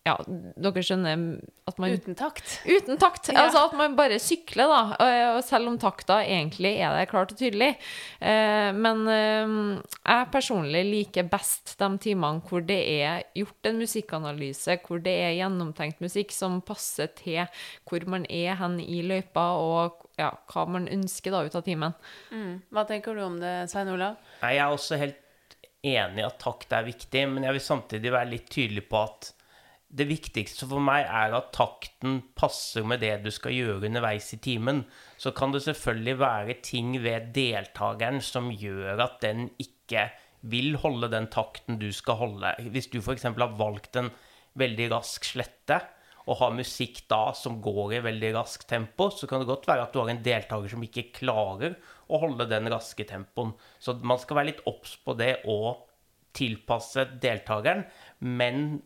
[0.08, 0.14] ja,
[0.58, 2.54] dere skjønner at man Uten takt.
[2.66, 3.28] Uten takt.
[3.30, 3.44] Ja.
[3.44, 4.82] Altså at man bare sykler, da.
[5.00, 7.76] Og- Og selv om takta egentlig er der klart og tydelig.
[8.22, 14.80] Eh, men eh, jeg personlig liker best de timene hvor det er gjort en musikkanalyse,
[14.88, 17.46] hvor det er gjennomtenkt musikk som passer til
[17.88, 21.94] hvor man er hen i løypa, og ja, hva man ønsker da ut av timen.
[22.32, 22.62] Mm.
[22.72, 24.16] Hva tenker du om det, Svein Olav?
[24.42, 25.16] Nei, Jeg er også helt
[25.84, 29.34] enig i at takt er viktig, men jeg vil samtidig være litt tydelig på at
[29.89, 34.41] det viktigste for meg er at takten passer med det du skal gjøre underveis i
[34.41, 34.84] timen.
[35.17, 40.12] Så kan det selvfølgelig være ting ved deltakeren som gjør at den ikke
[40.49, 42.54] vil holde den takten du skal holde.
[42.69, 43.25] Hvis du f.eks.
[43.25, 44.12] har valgt en
[44.60, 45.82] veldig rask slette,
[46.30, 49.88] og har musikk da som går i veldig raskt tempo, så kan det godt være
[49.88, 51.73] at du har en deltaker som ikke klarer
[52.06, 53.56] å holde den raske tempoen.
[53.82, 55.88] Så man skal være litt obs på det og
[56.38, 57.88] tilpasse deltakeren,
[58.21, 58.84] men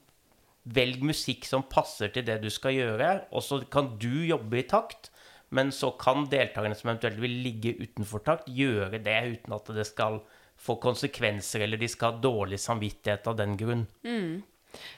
[0.64, 4.68] velg musikk som passer til det du skal gjøre, og så kan du jobbe i
[4.68, 5.10] takt.
[5.54, 9.86] Men så kan deltakerne som eventuelt vil ligge utenfor takt, gjøre det uten at det
[9.86, 10.22] skal
[10.58, 13.84] få konsekvenser, eller de skal ha dårlig samvittighet av den grunn.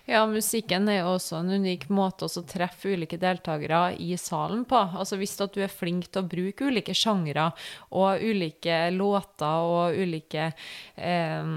[0.06, 4.78] Ja, musikken er jo også en unik måte å treffe ulike deltakere i salen på.
[4.78, 7.50] Altså Hvis du er flink til å bruke ulike sjangre
[7.90, 10.52] og ulike låter og ulike
[10.96, 11.52] eh,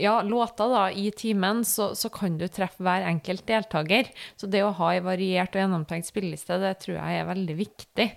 [0.00, 4.12] ja, låter da i timen, så, så kan du treffe hver enkelt deltaker.
[4.36, 8.08] Så det å ha en variert og gjennomtenkt spilleliste, det tror jeg er veldig viktig.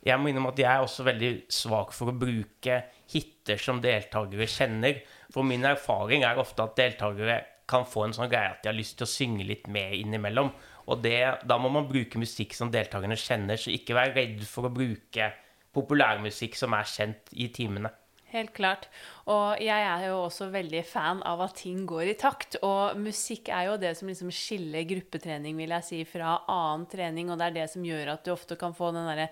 [0.00, 2.78] Jeg må innrømme at jeg er også veldig svak for å bruke
[3.12, 5.02] hiter som deltakere kjenner.
[5.32, 7.40] For min erfaring er ofte at deltakere
[7.70, 10.50] kan få en sånn greie at de har lyst til å synge litt med innimellom.
[10.90, 14.66] Og det, da må man bruke musikk som deltakerne kjenner, så ikke vær redd for
[14.66, 15.30] å bruke
[15.76, 17.92] populærmusikk som er kjent i timene.
[18.30, 18.86] Helt klart.
[19.30, 22.56] Og jeg er jo også veldig fan av at ting går i takt.
[22.66, 27.30] Og musikk er jo det som liksom skiller gruppetrening vil jeg si, fra annen trening.
[27.30, 29.28] Og det er det som gjør at du ofte kan få den derre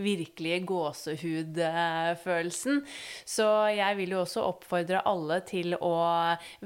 [0.00, 2.80] virkelige gåsehudfølelsen.
[3.28, 5.92] Så jeg vil jo også oppfordre alle til å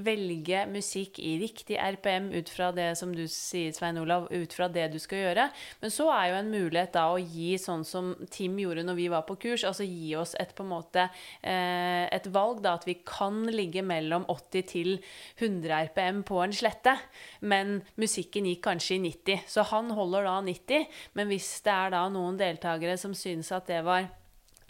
[0.06, 4.68] velge musikk i riktig RPM ut fra det som du sier, Svein Olav, ut fra
[4.70, 5.48] det du skal gjøre.
[5.82, 9.10] Men så er jo en mulighet da å gi sånn som Tim gjorde når vi
[9.10, 11.08] var på kurs, altså gi oss et på en måte
[11.42, 14.92] eh, et valg, da, at vi kan ligge mellom 80 til
[15.38, 16.96] 100 RPM på en slette,
[17.40, 19.48] men musikken gikk kanskje i 90.
[19.50, 23.68] Så han holder da 90, men hvis det er da noen deltakere som synes at
[23.72, 24.08] det var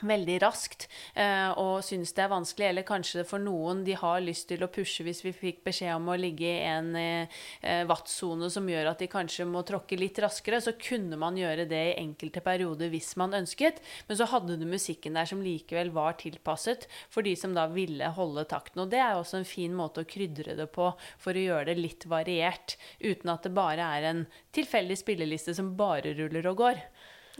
[0.05, 4.49] veldig raskt eh, og syns det er vanskelig, eller kanskje for noen de har lyst
[4.51, 8.69] til å pushe hvis vi fikk beskjed om å ligge i en eh, wattsone som
[8.69, 12.43] gjør at de kanskje må tråkke litt raskere, så kunne man gjøre det i enkelte
[12.45, 13.81] perioder hvis man ønsket.
[14.09, 18.13] Men så hadde du musikken der som likevel var tilpasset for de som da ville
[18.19, 18.85] holde takten.
[18.85, 20.91] Og det er også en fin måte å krydre det på
[21.23, 24.25] for å gjøre det litt variert, uten at det bare er en
[24.57, 26.85] tilfeldig spilleliste som bare ruller og går.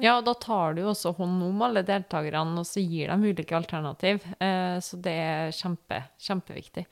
[0.03, 3.25] Ja, og da tar du jo også hånd om alle deltakerne, og så gir dem
[3.25, 4.25] ulike alternativ.
[4.45, 6.85] Eh, så det er kjempe, kjempeviktig.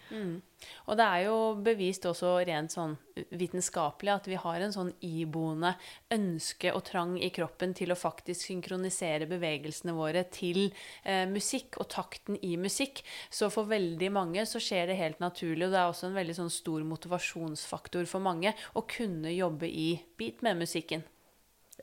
[0.89, 2.95] Og det er jo bevist også rent sånn
[3.37, 5.75] vitenskapelig at vi har en sånn iboende
[6.15, 10.67] ønske og trang i kroppen til å faktisk synkronisere bevegelsene våre til
[11.05, 13.05] eh, musikk og takten i musikk.
[13.29, 16.39] Så for veldig mange så skjer det helt naturlig, og det er også en veldig
[16.41, 21.05] sånn stor motivasjonsfaktor for mange å kunne jobbe i beat med musikken.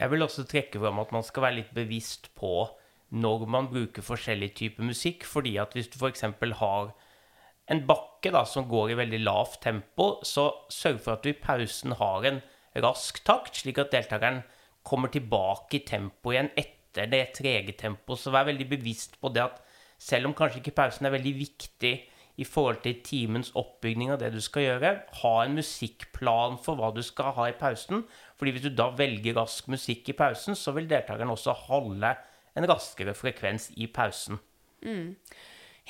[0.02, 2.66] Jeg vil også trekke fram at man skal være litt bevisst på
[3.12, 6.24] når man bruker forskjellig type musikk, fordi at hvis du f.eks.
[6.58, 6.94] har
[7.72, 11.38] en bakke da, som går i veldig lavt tempo, så sørg for at du i
[11.38, 12.40] pausen har en
[12.82, 14.42] rask takt, slik at deltakeren
[14.88, 18.20] kommer tilbake i tempo igjen etter det trege tempoet.
[18.20, 19.62] Så vær veldig bevisst på det at
[20.02, 21.94] selv om kanskje ikke pausen er veldig viktig
[22.42, 26.90] i forhold til timens oppbygning av det du skal gjøre, ha en musikkplan for hva
[26.96, 28.06] du skal ha i pausen.
[28.42, 32.16] Fordi hvis du da velger rask musikk i pausen, så vil deltakeren også holde
[32.58, 34.40] en raskere frekvens i pausen.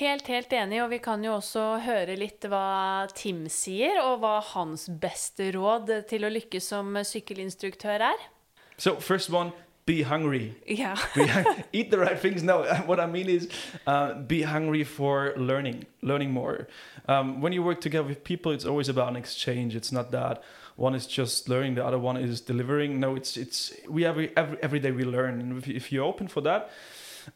[0.01, 4.33] Helt, helt enig, og vi kan jo også høre litt hva Tim sier, og hva
[4.51, 8.27] hans beste råd til å lykkes som sykkelinstruktør er.
[8.75, 9.51] So first one,
[9.85, 10.53] be hungry.
[10.67, 10.99] Yeah.
[11.15, 12.43] Be hung- eat the right things.
[12.43, 13.47] No, what I mean is
[13.87, 16.67] uh, be hungry for learning, learning more.
[17.07, 19.73] Um, when you work together with people, it's always about an exchange.
[19.75, 20.43] It's not that
[20.75, 22.99] one is just learning, the other one is delivering.
[22.99, 26.27] No, it's it's we every every, every day we learn, and if, if you're open
[26.27, 26.69] for that,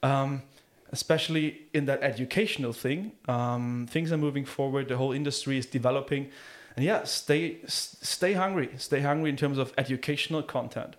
[0.01, 0.41] Um,
[0.91, 4.87] especially in that educational thing, um, things are moving forward.
[4.87, 6.29] The whole industry is developing,
[6.75, 8.69] and yeah, stay stay hungry.
[8.77, 10.95] Stay hungry in terms of educational content.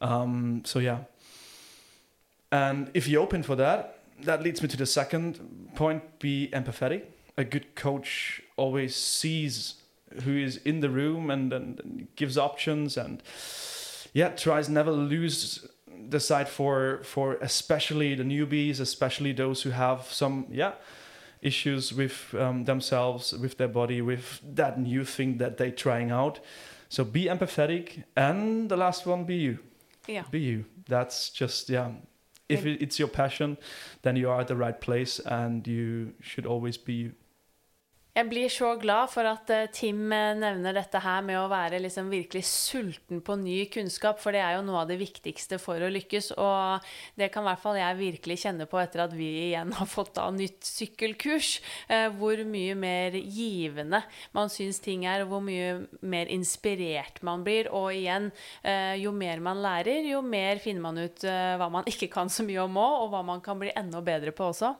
[0.00, 0.98] Um, so yeah,
[2.50, 5.40] and if you're open for that, that leads me to the second
[5.74, 7.02] point: be empathetic.
[7.36, 9.81] A good coach always sees
[10.24, 13.22] who is in the room and, and, and gives options and
[14.12, 15.66] yeah tries never lose
[16.08, 20.72] the side for for especially the newbies especially those who have some yeah
[21.42, 26.40] issues with um, themselves with their body with that new thing that they're trying out.
[26.88, 29.58] So be empathetic and the last one be you.
[30.06, 30.24] Yeah.
[30.30, 30.64] Be you.
[30.88, 31.90] That's just yeah
[32.48, 33.56] if it's your passion
[34.02, 37.12] then you are at the right place and you should always be you
[38.12, 41.78] Jeg blir så glad for at eh, Tim eh, nevner dette her med å være
[41.80, 45.80] liksom virkelig sulten på ny kunnskap, for det er jo noe av det viktigste for
[45.80, 46.28] å lykkes.
[46.36, 49.88] Og det kan i hvert fall jeg virkelig kjenne på etter at vi igjen har
[49.88, 51.54] fått av nytt sykkelkurs.
[51.88, 54.02] eh, Hvor mye mer givende
[54.36, 55.72] man syns ting er, og hvor mye
[56.04, 57.72] mer inspirert man blir.
[57.72, 58.28] Og igjen,
[59.00, 62.60] jo mer man lærer, jo mer finner man ut hva man ikke kan så mye
[62.60, 64.74] om òg, og hva man kan bli enda bedre på også.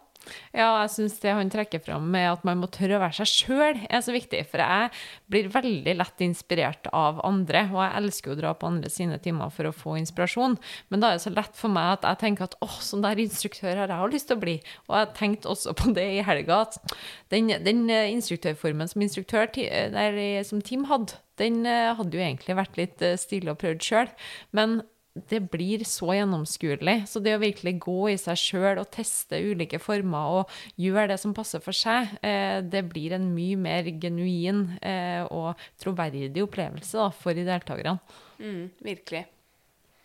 [0.54, 3.30] Ja, jeg syns det han trekker fram med at man må tørre å være seg
[3.30, 4.42] sjøl, er så viktig.
[4.50, 4.90] For jeg
[5.32, 9.52] blir veldig lett inspirert av andre, og jeg elsker å dra på andre sine timer
[9.54, 10.58] for å få inspirasjon.
[10.92, 13.22] Men da er det så lett for meg at jeg tenker at åh, sånn der
[13.22, 14.56] instruktør har jeg også lyst til å bli.
[14.88, 16.96] Og jeg tenkte også på det i helga, at
[17.34, 22.78] den, den instruktørformen som instruktør der, som Team hadde, den eh, hadde jo egentlig vært
[22.78, 24.10] litt eh, stille og prøvd sjøl.
[24.56, 24.82] Men
[25.12, 27.02] det blir så gjennomskuelig.
[27.10, 31.18] Så det å virkelig gå i seg sjøl og teste ulike former og gjøre det
[31.20, 37.10] som passer for seg, eh, det blir en mye mer genuin eh, og troverdig opplevelse
[37.20, 37.98] for de deltakerne.
[38.40, 39.26] Mm, virkelig.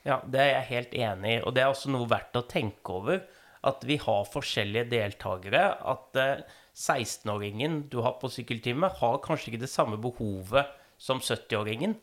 [0.08, 1.42] Ja, det er jeg helt enig i.
[1.44, 3.24] Og det er også noe verdt å tenke over.
[3.68, 5.70] At vi har forskjellige deltakere.
[5.88, 6.44] At eh,
[6.78, 10.68] 16-åringen du har på sykkeltime, har kanskje ikke det samme behovet
[11.02, 11.96] som 70-åringen.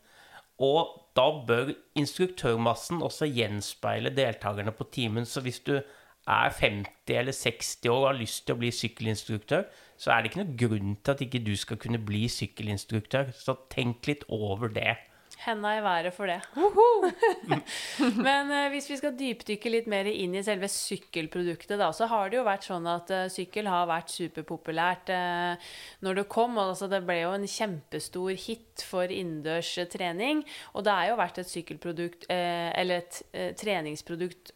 [0.65, 5.25] Og da bør instruktørmassen også gjenspeile deltakerne på timen.
[5.25, 9.65] Så hvis du er 50 eller 60 år og har lyst til å bli sykkelinstruktør,
[9.97, 13.31] så er det ikke noe grunn til at ikke du skal kunne bli sykkelinstruktør.
[13.31, 14.97] Så tenk litt over det.
[15.45, 16.39] Henda i været for det.
[18.27, 22.31] Men eh, hvis vi skal dypdykke litt mer inn i selve sykkelproduktet, da, så har
[22.31, 25.69] det jo vært sånn at eh, sykkel har vært superpopulært eh,
[26.05, 26.57] når det kom.
[26.57, 30.41] og Altså, det ble jo en kjempestor hit for innendørs eh, trening.
[30.73, 34.54] Og det har jo vært et sykkelprodukt, eh, eller et eh, treningsprodukt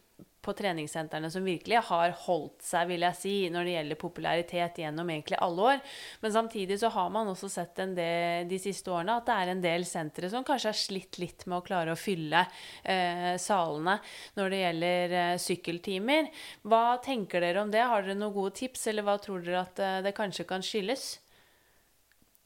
[0.50, 5.12] på treningssentrene som virkelig har holdt seg, vil jeg si, når det gjelder popularitet gjennom
[5.14, 5.84] egentlig alle år.
[6.24, 9.64] Men samtidig så har man også sett del, de siste årene at det er en
[9.64, 12.44] del sentre som kanskje har slitt litt med å klare å fylle
[12.82, 13.98] eh, salene
[14.38, 16.30] når det gjelder eh, sykkeltimer.
[16.66, 17.86] Hva tenker dere om det?
[17.86, 21.12] Har dere noen gode tips, eller hva tror dere at eh, det kanskje kan skyldes?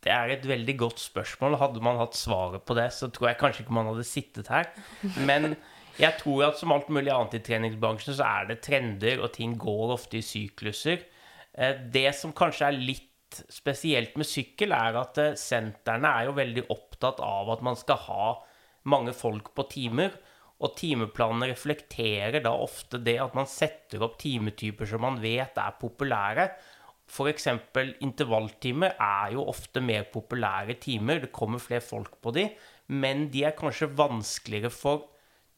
[0.04, 1.56] Det er et veldig godt spørsmål.
[1.62, 4.68] Hadde man hatt svaret på det, så tror jeg kanskje ikke man hadde sittet her.
[5.24, 5.54] Men
[6.00, 9.54] jeg tror at som alt mulig annet i treningsbransjen, så er det trender, og ting
[9.60, 11.04] går ofte i sykluser.
[11.54, 13.10] Eh, Det som kanskje er litt
[13.50, 18.00] spesielt med sykkel, er at eh, sentrene er jo veldig opptatt av at man skal
[18.08, 18.28] ha
[18.90, 20.14] mange folk på timer.
[20.64, 25.78] Og timeplanene reflekterer da ofte det at man setter opp timetyper som man vet er
[25.80, 26.48] populære.
[27.10, 27.48] F.eks.
[28.00, 31.20] intervalltimer er jo ofte mer populære timer.
[31.20, 32.48] Det kommer flere folk på de,
[32.88, 35.10] men de er kanskje vanskeligere for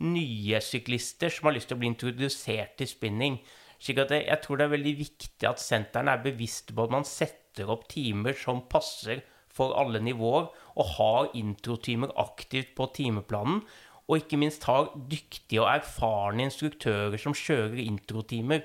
[0.05, 3.39] nye syklister som har lyst til å bli introdusert til spinning.
[3.81, 7.09] Slik at jeg, tror det er veldig viktig at sentrene er bevisste på at man
[7.09, 9.23] setter opp timer som passer
[9.57, 13.63] for alle nivåer, og har introtimer aktivt på timeplanen.
[14.07, 18.63] Og ikke minst har dyktige og erfarne instruktører som kjører introtimer.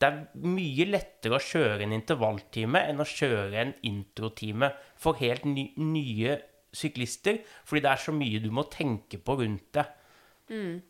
[0.00, 5.44] Det er mye lettere å kjøre en intervalltime enn å kjøre en introtime for helt
[5.44, 6.38] ny, nye
[6.72, 9.84] syklister, fordi det er så mye du må tenke på rundt det.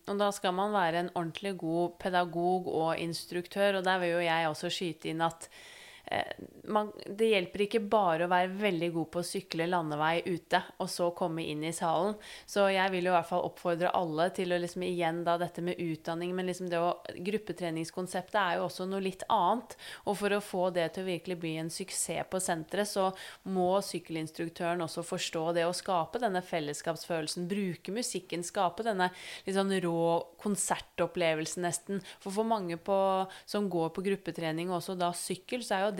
[0.08, 4.22] Og da skal man være en ordentlig god pedagog og instruktør, og der vil jo
[4.24, 5.48] jeg også skyte inn at
[6.70, 10.88] man, det hjelper ikke bare å være veldig god på å sykle landevei ute, og
[10.90, 12.16] så komme inn i salen.
[12.50, 15.62] Så jeg vil jo i hvert fall oppfordre alle til å liksom igjen da dette
[15.64, 19.76] med utdanning, men liksom det å Gruppetreningskonseptet er jo også noe litt annet.
[20.10, 23.10] Og for å få det til å virkelig bli en suksess på senteret, så
[23.52, 29.10] må sykkelinstruktøren også forstå det å skape denne fellesskapsfølelsen, bruke musikken, skape denne
[29.46, 30.02] litt sånn rå
[30.42, 32.02] konsertopplevelsen nesten.
[32.22, 32.98] For for mange på,
[33.48, 35.96] som går på gruppetrening, og også da sykkel, så er jo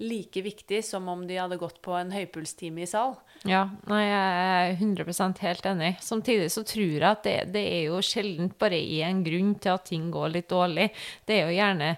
[0.00, 3.14] like viktig som om de hadde gått på en høypulstime i sal.
[3.48, 5.90] Ja, nei, jeg er 100 helt enig.
[6.04, 9.86] Samtidig så tror jeg at det, det er jo sjelden bare én grunn til at
[9.90, 10.88] ting går litt dårlig.
[11.28, 11.90] Det er jo gjerne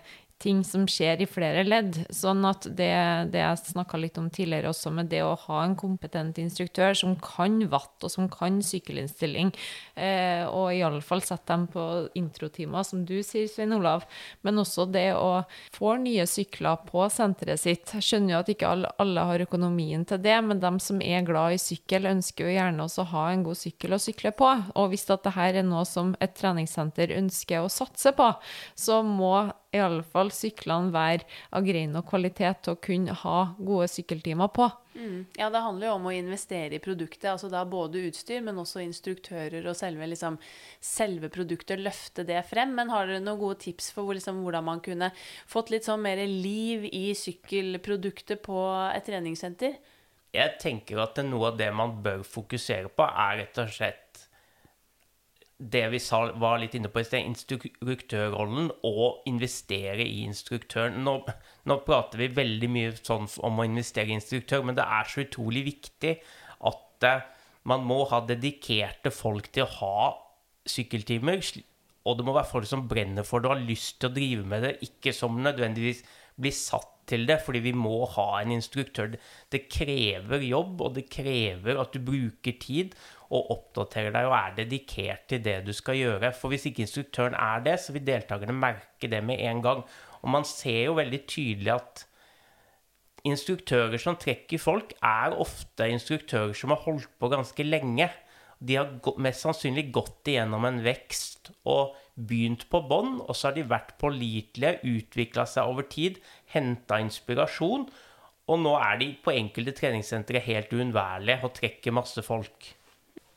[0.42, 2.00] ting som skjer i flere ledd.
[2.12, 2.90] Sånn at det,
[3.32, 7.14] det jeg snakka litt om tidligere også, med det å ha en kompetent instruktør som
[7.22, 9.52] kan vatt, og som kan sykkelinnstilling,
[9.94, 11.86] eh, og iallfall sette dem på
[12.18, 14.06] introtimer, som du sier, Svein Olav,
[14.42, 17.94] men også det å få nye sykler på senteret sitt.
[17.96, 21.26] Jeg skjønner jo at ikke alle, alle har økonomien til det, men de som er
[21.26, 24.50] glad i sykkel, ønsker jo gjerne også å ha en god sykkel å sykle på.
[24.78, 28.32] Og hvis dette her er noe som et treningssenter ønsker å satse på,
[28.78, 29.34] så må
[29.72, 31.24] i alle fall syklene være
[31.56, 34.68] av grei nok kvalitet til å kunne ha gode sykkeltimer på.
[34.92, 35.24] Mm.
[35.38, 37.30] Ja, det handler jo om å investere i produktet.
[37.30, 40.36] altså da Både utstyr, men også instruktører og selve, liksom,
[40.80, 41.80] selve produktet.
[41.80, 42.74] Løfte det frem.
[42.76, 45.08] Men har dere noen gode tips for hvor, liksom, hvordan man kunne
[45.48, 48.60] fått litt sånn mer liv i sykkelproduktet på
[48.92, 49.80] et treningssenter?
[50.32, 54.11] Jeg tenker at noe av det man bør fokusere på, er rett og slett
[55.70, 61.02] det vi sa, var litt inne på i sted, instruktørrollen og investere i instruktøren.
[61.06, 61.18] Nå,
[61.68, 65.22] nå, prater vi veldig mye sånn om å investere i instruktør, men det er så
[65.26, 66.16] utrolig viktig
[66.72, 67.26] at eh,
[67.68, 70.08] man må ha dedikerte folk til å ha
[70.68, 71.42] sykkeltimer.
[72.02, 74.48] Og det må være folk som brenner for det og har lyst til å drive
[74.48, 76.02] med det, ikke som nødvendigvis
[76.42, 79.16] blir satt til det, fordi vi må ha en instruktør.
[79.52, 82.96] Det krever jobb, og det krever at du bruker tid
[83.32, 86.32] og oppdaterer deg og er dedikert til det du skal gjøre.
[86.36, 89.84] For hvis ikke instruktøren er det, så vil deltakerne merke det med en gang.
[90.22, 92.04] Og man ser jo veldig tydelig at
[93.28, 98.10] instruktører som trekker folk, er ofte instruktører som har holdt på ganske lenge.
[98.62, 103.56] De har mest sannsynlig gått igjennom en vekst og begynt på bånn, og så har
[103.56, 106.20] de vært pålitelige, utvikla seg over tid,
[106.52, 107.88] henta inspirasjon,
[108.50, 112.72] og nå er de på enkelte treningssentre helt uunnværlige og trekker masse folk.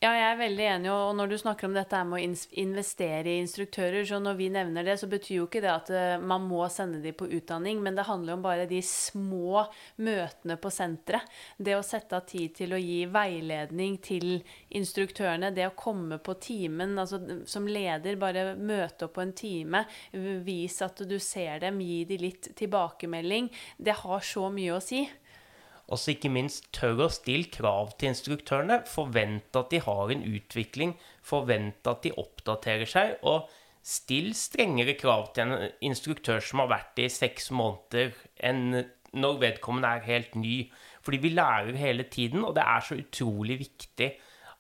[0.06, 0.90] Ja, jeg er veldig enig.
[0.94, 4.86] Og når du snakker om dette med å investere i instruktører, så når vi nevner
[4.86, 7.98] det, så betyr jo ikke det at eh, man må sende dem på utdanning, men
[7.98, 9.64] det handler om bare de små
[10.06, 11.26] møtene på senteret.
[11.58, 14.36] Det å sette av tid til å gi veiledning til
[14.78, 19.88] instruktørene, det å komme på timen, altså som leder, bare møte opp på en time,
[20.46, 23.50] vis at du ser dem, gi dem litt tilbakemelding,
[23.82, 25.08] det har så mye å si.
[25.86, 28.82] Og så ikke minst tør å stille krav til instruktørene.
[28.90, 30.96] Forvente at de har en utvikling.
[31.26, 33.16] Forvente at de oppdaterer seg.
[33.22, 33.46] Og
[33.86, 38.82] still strengere krav til en instruktør som har vært i seks måneder, enn
[39.16, 40.56] når vedkommende er helt ny.
[41.06, 44.10] Fordi vi lærer hele tiden, og det er så utrolig viktig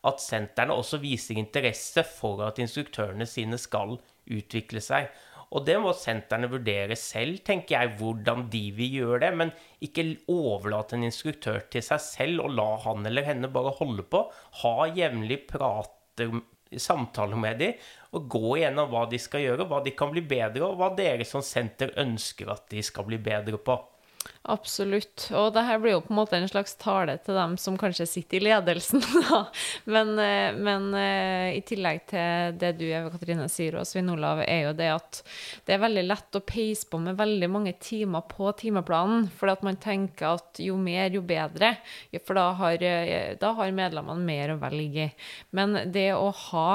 [0.06, 3.98] at sentrene også viser interesse for at instruktørene sine skal
[4.30, 5.10] utvikle seg.
[5.54, 9.32] Og det må sentrene vurdere selv, tenker jeg, hvordan de vil gjøre det.
[9.42, 9.54] Men
[9.86, 14.26] ikke overlate en instruktør til seg selv og la han eller henne bare holde på.
[14.64, 16.34] Ha jevnlig prater,
[16.82, 17.82] samtaler med dem,
[18.16, 21.28] og gå igjennom hva de skal gjøre, hva de kan bli bedre, og hva dere
[21.28, 23.78] som senter ønsker at de skal bli bedre på.
[24.46, 25.28] Absolutt.
[25.34, 28.06] Og det her blir jo på en måte en slags tale til dem som kanskje
[28.10, 29.40] sitter i ledelsen, da.
[29.90, 34.44] Men, eh, men eh, i tillegg til det du Eva Katrine sier, og Svein Olav,
[34.46, 35.22] er jo det at
[35.66, 39.26] det er veldig lett å peise på med veldig mange timer på timeplanen.
[39.34, 41.76] For at man tenker at jo mer, jo bedre.
[42.22, 45.12] For da har, eh, da har medlemmene mer å velge i.
[45.58, 46.70] Men det å ha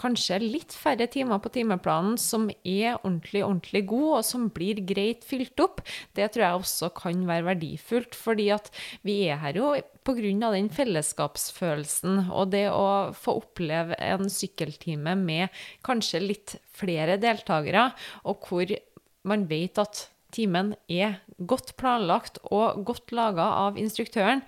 [0.00, 5.26] kanskje litt færre timer på timeplanen som er ordentlig, ordentlig god, og som blir greit
[5.28, 5.82] fylt opp,
[6.16, 8.16] det tror jeg også kan være verdifullt.
[8.18, 8.70] Fordi at
[9.06, 9.74] vi er her jo
[10.06, 10.50] pga.
[10.54, 17.90] den fellesskapsfølelsen og det å få oppleve en sykkeltime med kanskje litt flere deltakere,
[18.24, 18.72] og hvor
[19.28, 24.42] man vet at timen er godt planlagt og godt laga av instruktøren,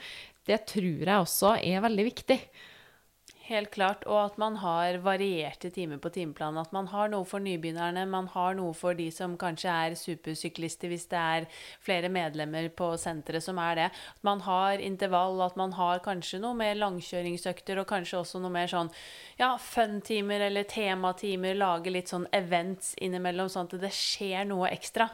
[0.48, 2.38] det tror jeg også er veldig viktig.
[3.52, 4.06] Helt klart.
[4.08, 6.62] Og at man har varierte timer på timeplanen.
[6.62, 10.88] At man har noe for nybegynnerne, man har noe for de som kanskje er supersyklister,
[10.88, 11.48] hvis det er
[11.84, 13.90] flere medlemmer på senteret som er det.
[13.92, 18.54] At man har intervall, at man har kanskje noe mer langkjøringsøkter, og kanskje også noe
[18.54, 18.88] mer sånn
[19.40, 21.58] ja, fun-timer eller tematimer.
[21.58, 25.10] Lage litt sånn events innimellom, sånn at det skjer noe ekstra.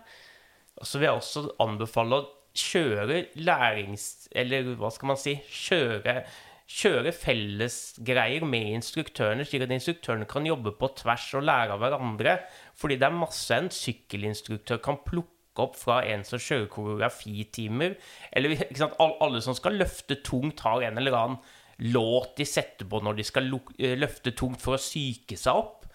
[0.78, 2.28] Så vil jeg også anbefale å
[2.58, 4.28] kjøre lærings...
[4.30, 5.34] Eller hva skal man si?
[5.50, 6.22] Kjøre
[6.68, 12.36] kjøre fellesgreier med instruktørene, slik at instruktørene kan jobbe på tvers og lære av hverandre.
[12.76, 17.96] Fordi det er masse en sykkelinstruktør kan plukke opp fra en som kjører koreografitimer.
[18.36, 21.40] Eller sant, alle som skal løfte tungt, har en eller annen
[21.88, 25.86] låt de setter på når de skal eh, løfte tungt for å syke seg opp.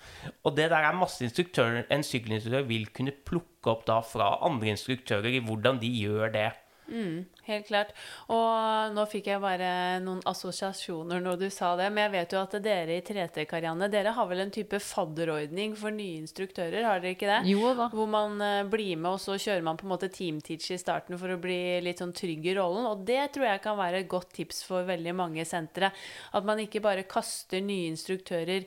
[0.47, 4.73] Og det der er masse instruktører en sykkelinstruktør vil kunne plukke opp da fra andre
[4.73, 6.49] instruktører i hvordan de gjør det.
[6.87, 7.23] Mm.
[7.43, 7.89] Helt klart.
[8.31, 11.89] Og nå fikk jeg bare noen assosiasjoner når du sa det.
[11.91, 15.75] Men jeg vet jo at dere i 3T, Karianne, dere har vel en type fadderordning
[15.75, 17.41] for nye instruktører, har dere ikke det?
[17.51, 17.89] Jo da.
[17.91, 21.19] Hvor man eh, blir med, og så kjører man på en måte teamteach i starten
[21.19, 22.87] for å bli litt sånn trygg i rollen.
[22.87, 25.91] Og det tror jeg kan være et godt tips for veldig mange sentre.
[26.31, 28.63] At man ikke bare kaster nye instruktører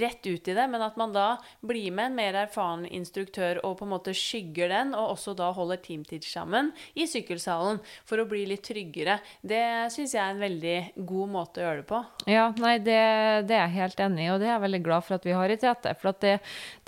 [0.00, 1.32] rett ut i det, men at man da
[1.66, 5.50] blir med en mer erfaren instruktør og på en måte skygger den, og også da
[5.56, 7.82] holder teamteach sammen i sykkelsalen.
[8.06, 9.18] for å bli litt tryggere.
[9.40, 9.62] Det
[9.94, 10.76] syns jeg er en veldig
[11.08, 12.00] god måte å gjøre det på.
[12.30, 12.98] Ja, nei, det,
[13.48, 15.36] det er jeg helt enig i, og det er jeg veldig glad for at vi
[15.36, 15.94] har i Tete.
[16.00, 16.34] For det,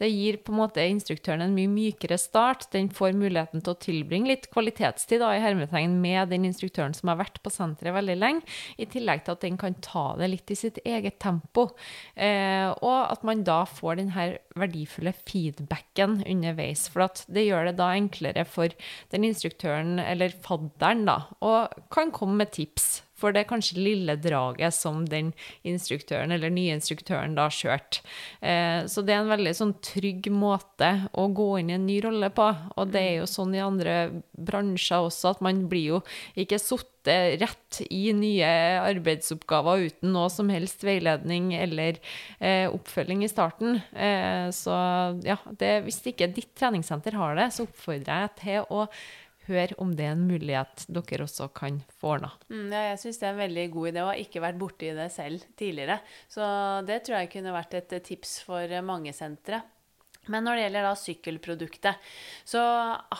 [0.00, 2.68] det, gir på en måte instruktøren en mye mykere start.
[2.74, 7.12] Den får muligheten til å tilbringe litt kvalitetstid da, i hermetegn med den instruktøren som
[7.12, 10.52] har vært på senteret veldig lenge, i tillegg til at den kan ta det litt
[10.52, 11.68] i sitt eget tempo.
[12.14, 16.86] Eh, og at man da får den her verdifulle feedbacken underveis.
[16.92, 18.72] For at det gjør det da enklere for
[19.12, 23.00] den instruktøren, eller fadderen, da, og kan komme med tips.
[23.22, 25.30] For det er kanskje lille draget som den
[25.68, 28.02] instruktøren eller nye instruktøren da kjørte.
[28.42, 32.00] Eh, så det er en veldig sånn trygg måte å gå inn i en ny
[32.02, 32.48] rolle på.
[32.74, 33.98] Og det er jo sånn i andre
[34.34, 36.02] bransjer også, at man blir jo
[36.34, 36.90] ikke sittet
[37.42, 38.50] rett i nye
[38.82, 41.98] arbeidsoppgaver uten noe som helst veiledning eller
[42.38, 43.80] eh, oppfølging i starten.
[43.90, 44.76] Eh, så
[45.26, 48.86] ja, det, hvis ikke ditt treningssenter har det, så oppfordrer jeg til å
[49.48, 52.32] høre om det er en mulighet dere også kan få ordna.
[52.52, 54.90] Mm, ja, jeg syns det er en veldig god idé, og har ikke vært borti
[54.96, 55.98] det selv tidligere.
[56.30, 56.44] Så
[56.88, 59.62] det tror jeg kunne vært et tips for mange sentre.
[60.30, 62.12] Men når det gjelder da sykkelproduktet,
[62.46, 62.62] så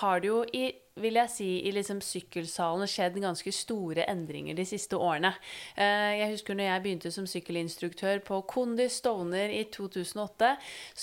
[0.03, 0.69] har det jo i
[1.01, 5.31] vil jeg si, i liksom sykkelsalen skjedd ganske store endringer de siste årene.
[5.77, 10.51] Eh, jeg husker når jeg begynte som sykkelinstruktør på Kondi Stovner i 2008,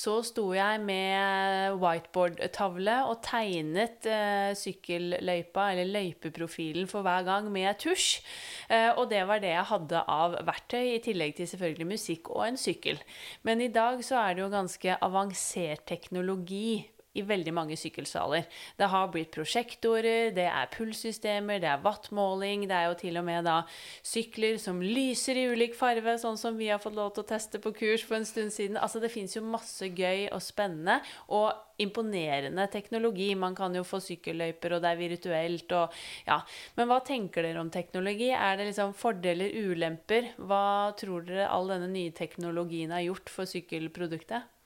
[0.01, 7.81] så sto jeg med whiteboard-tavle og tegnet eh, sykkelløypa, eller løypeprofilen for hver gang, med
[7.81, 8.21] tusj.
[8.69, 12.45] Eh, og det var det jeg hadde av verktøy, i tillegg til selvfølgelig musikk og
[12.45, 13.01] en sykkel.
[13.47, 16.85] Men i dag så er det jo ganske avansert teknologi
[17.19, 18.47] i veldig mange sykkelsaler.
[18.79, 23.27] Det har blitt prosjektorer, det er pulssystemer, det er wattmåling, det er jo til og
[23.29, 23.61] med da
[24.05, 27.61] sykler som lyser i ulik farve, sånn som vi har fått lov til å teste
[27.63, 28.79] på kurs for en stund siden.
[28.79, 33.31] Altså det fins jo masse gøy og spennende og imponerende teknologi.
[33.39, 35.97] Man kan jo få sykkelløyper, og det er virtuelt og
[36.27, 36.39] ja.
[36.77, 38.31] Men hva tenker dere om teknologi?
[38.35, 40.33] Er det liksom fordeler, ulemper?
[40.37, 44.58] Hva tror dere all denne nye teknologien har gjort for sykkelproduktet?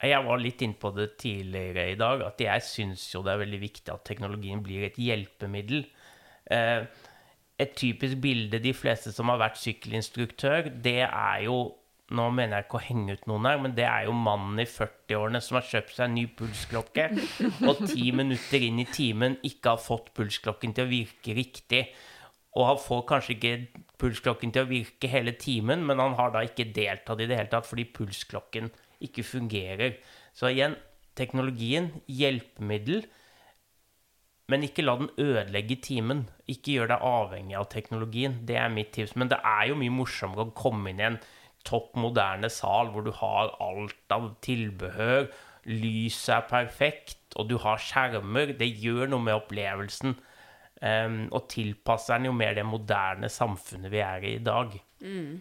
[0.00, 3.42] Jeg var litt inne på det tidligere i dag, at jeg syns jo det er
[3.42, 5.84] veldig viktig at teknologien blir et hjelpemiddel.
[6.50, 6.86] Eh,
[7.60, 11.60] et typisk bilde de fleste som har vært sykkelinstruktør, det er jo
[12.10, 14.64] Nå mener jeg ikke å henge ut noen her, men det er jo mannen i
[14.66, 17.04] 40-årene som har kjøpt seg en ny pulsklokke,
[17.70, 21.84] og ti minutter inn i timen ikke har fått pulsklokken til å virke riktig.
[22.58, 26.42] Og han får kanskje ikke pulsklokken til å virke hele timen, men han har da
[26.42, 28.72] ikke deltatt i det hele tatt fordi pulsklokken
[29.04, 29.98] ikke fungerer.
[30.36, 30.76] Så igjen,
[31.18, 33.04] teknologien, hjelpemiddel,
[34.50, 36.24] men ikke la den ødelegge timen.
[36.50, 38.40] Ikke gjør deg avhengig av teknologien.
[38.48, 39.14] Det er mitt tips.
[39.14, 41.20] Men det er jo mye morsommere å komme inn i en
[41.66, 45.28] topp moderne sal hvor du har alt av tilbehør,
[45.68, 48.54] lyset er perfekt, og du har skjermer.
[48.58, 50.16] Det gjør noe med opplevelsen.
[50.80, 54.72] Um, og tilpasser den jo mer det moderne samfunnet vi er i i dag.
[55.04, 55.34] Mm.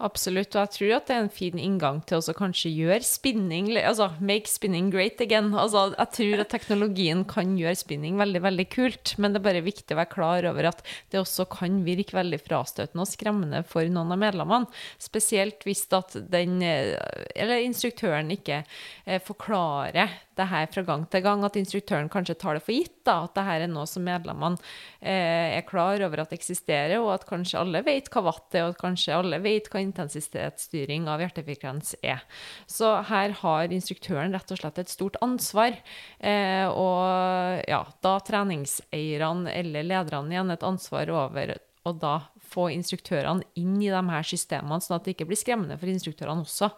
[0.00, 3.66] Absolutt, og jeg tror at det er en fin inngang til å kanskje gjøre spinning
[3.76, 5.50] Altså make spinning great again.
[5.52, 9.64] Altså, jeg tror at teknologien kan gjøre spinning veldig, veldig kult, men det er bare
[9.66, 10.80] viktig å være klar over at
[11.12, 14.80] det også kan virke veldig frastøtende og skremmende for noen av medlemmene.
[14.96, 18.62] Spesielt hvis at den, eller instruktøren ikke
[19.04, 23.02] eh, forklarer det her fra gang til gang, at instruktøren kanskje tar det for gitt,
[23.04, 24.56] da, at det her er noe som medlemmene
[25.02, 28.72] eh, er klar over at eksisterer, og at kanskje alle vet hva watt er, og
[28.72, 32.22] at kanskje alle vet hva intensitetsstyring av hjertefrekvens er.
[32.70, 35.76] Så her har instruktøren rett og slett et stort ansvar.
[36.18, 42.16] Eh, og ja, da treningseierne eller lederne igjen et ansvar over å da
[42.50, 46.44] få instruktørene inn i de her systemene, sånn at det ikke blir skremmende for instruktørene
[46.44, 46.70] også.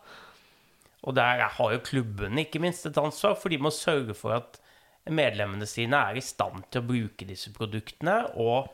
[1.03, 4.61] Og der har jo klubbene ikke minst et ansvar, for de må sørge for at
[5.11, 8.71] medlemmene sine er i stand til å bruke disse produktene, og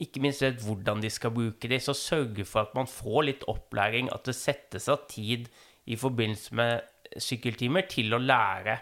[0.00, 3.44] ikke minst vet hvordan de skal bruke dem, så sørge for at man får litt
[3.50, 5.50] opplæring, at det settes av tid
[5.90, 8.76] i forbindelse med sykkeltimer til å lære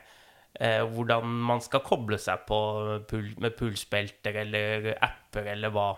[0.61, 2.61] eh, hvordan man skal koble seg på
[3.41, 5.91] med pulsbelter eller apper eller hva.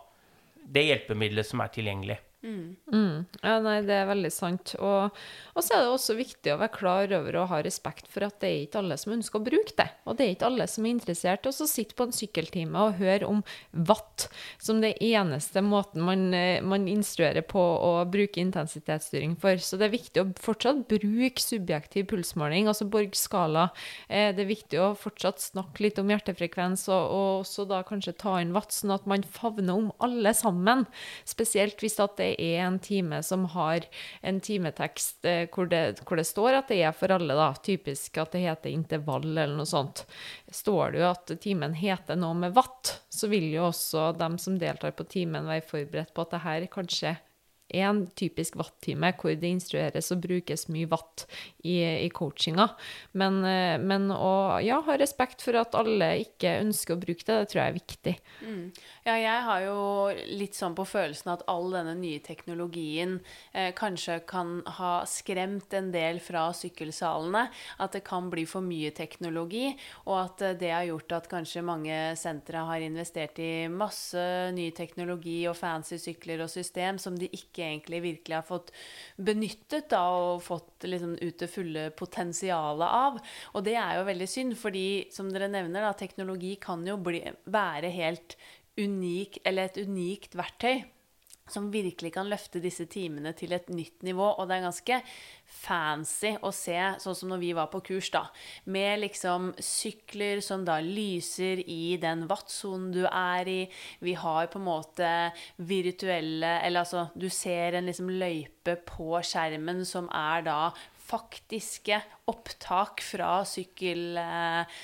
[0.61, 2.18] Det hjelpemiddelet som er tilgjengelig.
[2.41, 3.26] Mm.
[3.45, 4.72] Ja, nei, det er veldig sant.
[4.80, 5.16] Og,
[5.53, 8.38] og så er det også viktig å være klar over og ha respekt for at
[8.41, 9.86] det er ikke alle som ønsker å bruke det.
[10.09, 12.97] Og det er ikke alle som er interessert i å sitte på en sykkeltime og
[13.01, 13.43] høre om
[13.91, 14.28] watt
[14.61, 19.61] som det eneste måten man, eh, man instruerer på å bruke intensitetsstyring for.
[19.61, 23.68] Så det er viktig å fortsatt bruke subjektiv pulsmåling, altså Borg-skala.
[24.09, 28.16] Eh, det er viktig å fortsatt snakke litt om hjertefrekvens, og, og også da kanskje
[28.16, 30.86] ta inn watt, sånn at man favner om alle sammen.
[31.28, 33.87] Spesielt hvis at det er en time som har
[34.20, 37.51] en timetekst eh, hvor det, hvor det står at det er for alle, da.
[37.64, 40.05] Typisk at det heter intervall eller noe sånt.
[40.51, 44.59] Står det jo at timen heter noe med watt, så vil jo også dem som
[44.61, 47.16] deltar på timen være forberedt på at det her kanskje
[47.77, 51.27] en typisk watt-time hvor det instrueres og brukes mye watt
[51.62, 52.68] i, i coachinga.
[53.12, 57.39] Men, eh, men å ja, ha respekt for at alle ikke ønsker å bruke det,
[57.41, 58.14] det tror jeg er viktig.
[59.07, 59.79] Ja, jeg har jo
[60.41, 63.18] litt sånn på følelsen at all denne nye teknologien
[63.53, 67.47] eh, kanskje kan ha skremt en del fra sykkelsalene.
[67.81, 69.71] At det kan bli for mye teknologi,
[70.07, 74.21] og at eh, det har gjort at kanskje mange sentre har investert i masse
[74.57, 78.73] ny teknologi og fancy sykler og system som de ikke egentlig virkelig har fått
[79.17, 83.19] benyttet da, og fått liksom ut det fulle potensialet av.
[83.55, 87.23] Og det er jo veldig synd, fordi som dere nevner, da, teknologi kan jo bli,
[87.51, 88.39] være helt
[88.81, 90.83] unik, eller et unikt verktøy
[91.53, 94.27] som virkelig kan løfte disse timene til et nytt nivå.
[94.37, 95.01] Og det er ganske
[95.51, 98.25] fancy å se, sånn som når vi var på kurs, da.
[98.71, 103.61] Med liksom sykler som da lyser i den wattsonen du er i.
[104.05, 105.11] Vi har på en måte
[105.57, 110.61] virtuelle Eller altså, du ser en liksom løype på skjermen som er da
[111.11, 114.19] faktiske opptak fra sykkel...
[114.21, 114.83] Eh,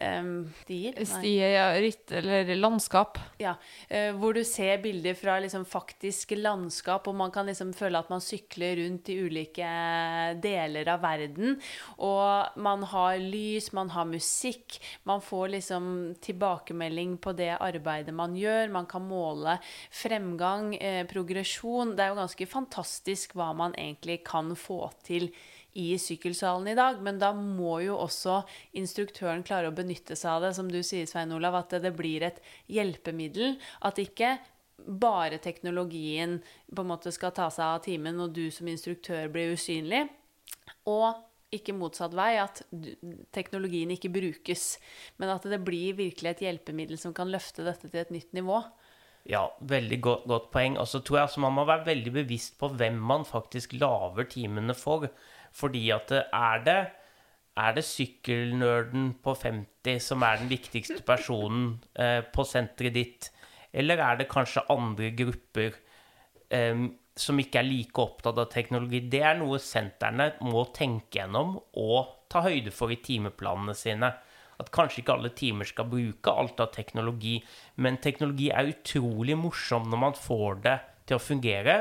[0.00, 0.30] em,
[0.62, 0.96] stier?
[1.06, 3.18] Stier, ja, ritt eller landskap.
[3.40, 3.54] Ja,
[3.90, 8.10] uh, hvor du ser bilder fra liksom faktiske landskap, og man kan liksom føle at
[8.12, 9.72] man sykler rundt i ulike
[10.42, 11.58] deler av verden.
[12.04, 14.78] Og man har lys, man har musikk,
[15.08, 15.92] man får liksom
[16.24, 18.72] tilbakemelding på det arbeidet man gjør.
[18.74, 19.58] Man kan måle
[19.90, 21.96] fremgang, uh, progresjon.
[21.96, 25.32] Det er jo ganske fantastisk hva man egentlig kan få til
[25.78, 28.40] i sykkelsalen i dag, men da må jo også
[28.78, 32.26] instruktøren klare å benytte seg av det, som du sier, Svein Olav, at det blir
[32.26, 32.40] et
[32.72, 33.56] hjelpemiddel.
[33.86, 34.36] At ikke
[34.78, 36.38] bare teknologien
[36.74, 40.04] på en måte skal ta seg av timen, og du som instruktør blir usynlig.
[40.90, 41.24] Og
[41.54, 42.60] ikke motsatt vei, at
[43.32, 44.74] teknologien ikke brukes,
[45.16, 48.60] men at det blir virkelig et hjelpemiddel som kan løfte dette til et nytt nivå.
[49.28, 50.78] Ja, veldig godt, godt poeng.
[50.80, 54.28] Og så tror jeg altså man må være veldig bevisst på hvem man faktisk lager
[54.30, 55.08] timene for.
[55.56, 56.80] Fordi at er det
[57.58, 63.30] er det sykkelnerden på 50 som er den viktigste personen eh, på senteret ditt,
[63.74, 65.74] eller er det kanskje andre grupper
[66.54, 66.86] eh,
[67.18, 69.02] som ikke er like opptatt av teknologi?
[69.10, 74.12] Det er noe sentrene må tenke gjennom og ta høyde for i timeplanene sine.
[74.58, 77.36] At kanskje ikke alle timer skal bruke alt av teknologi,
[77.78, 80.78] men teknologi er utrolig morsom når man får det
[81.08, 81.76] til å fungere,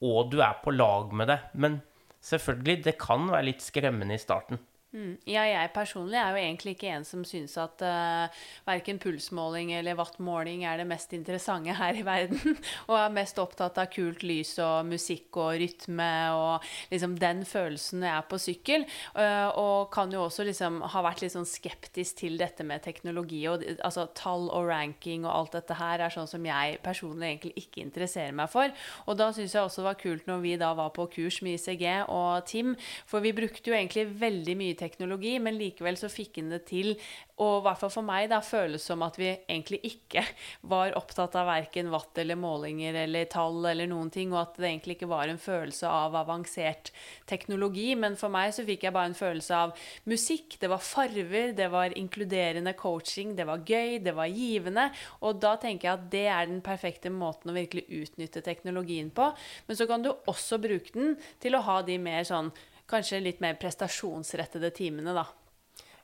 [0.00, 1.38] og du er på lag med det.
[1.60, 1.80] Men
[2.24, 4.60] selvfølgelig, det kan være litt skremmende i starten.
[4.90, 5.12] Mm.
[5.30, 9.94] Ja, jeg personlig er jo egentlig ikke en som syns at uh, verken pulsmåling eller
[9.94, 12.56] wattmåling er det mest interessante her i verden.
[12.90, 18.02] og er mest opptatt av kult lys og musikk og rytme og liksom den følelsen
[18.02, 18.86] jeg er på sykkel.
[19.14, 23.44] Uh, og kan jo også liksom ha vært litt sånn skeptisk til dette med teknologi
[23.46, 27.54] og altså tall og ranking og alt dette her er sånn som jeg personlig egentlig
[27.62, 28.74] ikke interesserer meg for.
[29.06, 31.60] Og da syns jeg også det var kult når vi da var på kurs med
[31.60, 32.74] ICG og Tim,
[33.06, 36.94] for vi brukte jo egentlig veldig mye teknologi, men likevel så fikk han det til,
[37.40, 40.24] og i hvert fall for meg da, føles som at vi egentlig ikke
[40.68, 44.68] var opptatt av verken watt eller målinger eller tall eller noen ting, og at det
[44.70, 46.92] egentlig ikke var en følelse av avansert
[47.30, 49.76] teknologi, men for meg så fikk jeg bare en følelse av
[50.10, 54.88] musikk, det var farver, det var inkluderende coaching, det var gøy, det var givende,
[55.20, 59.30] og da tenker jeg at det er den perfekte måten å virkelig utnytte teknologien på,
[59.68, 62.50] men så kan du også bruke den til å ha de mer sånn
[62.90, 65.28] kanskje litt mer prestasjonsrettede timene, da.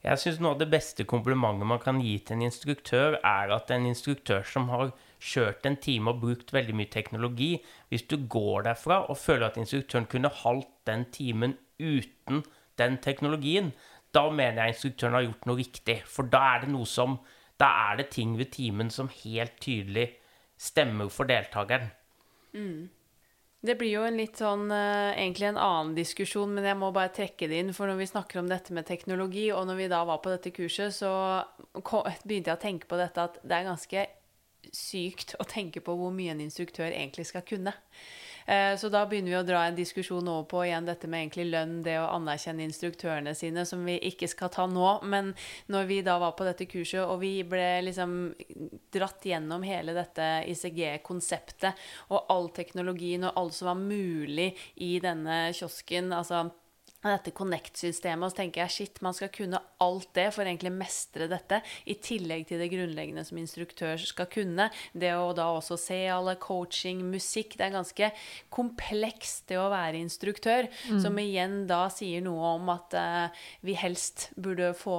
[0.07, 3.73] Jeg syns noe av det beste komplimentet man kan gi til en instruktør, er at
[3.75, 7.51] en instruktør som har kjørt en time og brukt veldig mye teknologi,
[7.91, 12.45] hvis du går derfra og føler at instruktøren kunne holdt den timen uten
[12.79, 13.73] den teknologien,
[14.15, 15.97] da mener jeg instruktøren har gjort noe riktig.
[16.07, 17.19] For da er det noe som
[17.57, 20.11] Da er det ting ved timen som helt tydelig
[20.61, 21.89] stemmer for deltakeren.
[23.67, 27.15] Det blir jo en litt sånn eh, egentlig en annen diskusjon, men jeg må bare
[27.17, 27.73] trekke det inn.
[27.77, 30.53] For når vi snakker om dette med teknologi, og når vi da var på dette
[30.55, 31.11] kurset, så
[31.75, 34.07] begynte jeg å tenke på dette at det er ganske
[34.75, 37.75] sykt å tenke på hvor mye en instruktør egentlig skal kunne.
[38.47, 41.49] Eh, så da begynner vi å dra en diskusjon over på igjen dette med egentlig
[41.51, 44.87] lønn, det å anerkjenne instruktørene sine, som vi ikke skal ta nå.
[45.03, 45.33] Men
[45.73, 48.19] når vi da var på dette kurset, og vi ble liksom
[48.95, 54.53] dratt gjennom hele dette ICG-konseptet og all teknologien og alt som var mulig
[54.87, 56.47] i denne kiosken, altså
[57.15, 61.29] dette Connect-systemet, og så tenker jeg shit, man skal kunne alt det for egentlig mestre
[61.31, 64.69] dette, i tillegg til det grunnleggende som instruktør skal kunne.
[64.93, 68.11] Det å da også se alle coaching, musikk Det er ganske
[68.53, 71.01] komplekst, det å være instruktør, mm.
[71.05, 74.97] som igjen da sier noe om at uh, vi helst burde få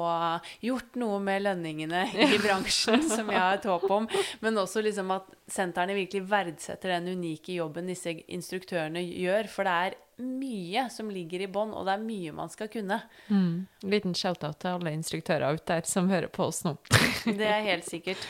[0.63, 2.05] gjort noe med lønningene
[2.35, 4.09] i bransjen, som jeg har et håp om,
[4.43, 9.77] men også liksom at sentrene virkelig verdsetter den unike jobben disse instruktørene gjør, for det
[9.87, 12.99] er mye som ligger i bånn, og det er mye man skal kunne.
[13.29, 13.67] Mm.
[13.85, 16.73] Liten shout-out til alle instruktører ute der som hører på oss nå.
[17.39, 18.23] det er helt sikkert.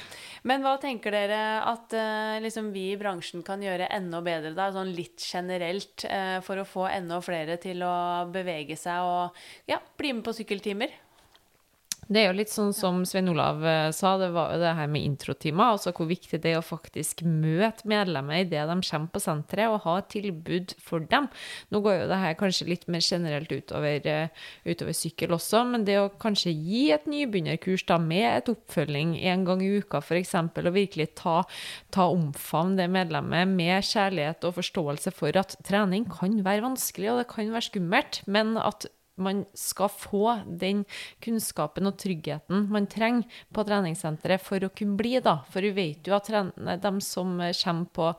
[0.47, 4.69] Men hva tenker dere at uh, liksom vi i bransjen kan gjøre enda bedre, da,
[4.75, 9.81] sånn litt generelt, uh, for å få enda flere til å bevege seg og ja,
[9.99, 10.93] bli med på sykkeltimer?
[12.07, 14.87] Det er jo litt sånn som Svein Olav eh, sa, det var jo det her
[14.91, 15.73] med introtimer.
[15.75, 19.83] Altså hvor viktig det er å faktisk møte medlemmer idet de kommer på senteret, og
[19.83, 21.27] ha et tilbud for dem.
[21.73, 25.83] Nå går jo det her kanskje litt mer generelt utover, eh, utover sykkel også, men
[25.87, 30.35] det å kanskje gi et nybegynnerkurs da med et oppfølging en gang i uka f.eks.,
[30.37, 31.41] og virkelig ta,
[31.91, 37.21] ta omfavn det medlemmet med kjærlighet og forståelse for at trening kan være vanskelig, og
[37.21, 38.87] det kan være skummelt, men at
[39.17, 40.83] man skal få den
[41.23, 45.39] kunnskapen og tryggheten man trenger på treningssenteret for å kunne bli, da.
[45.51, 48.11] For vi vet jo at de som kommer på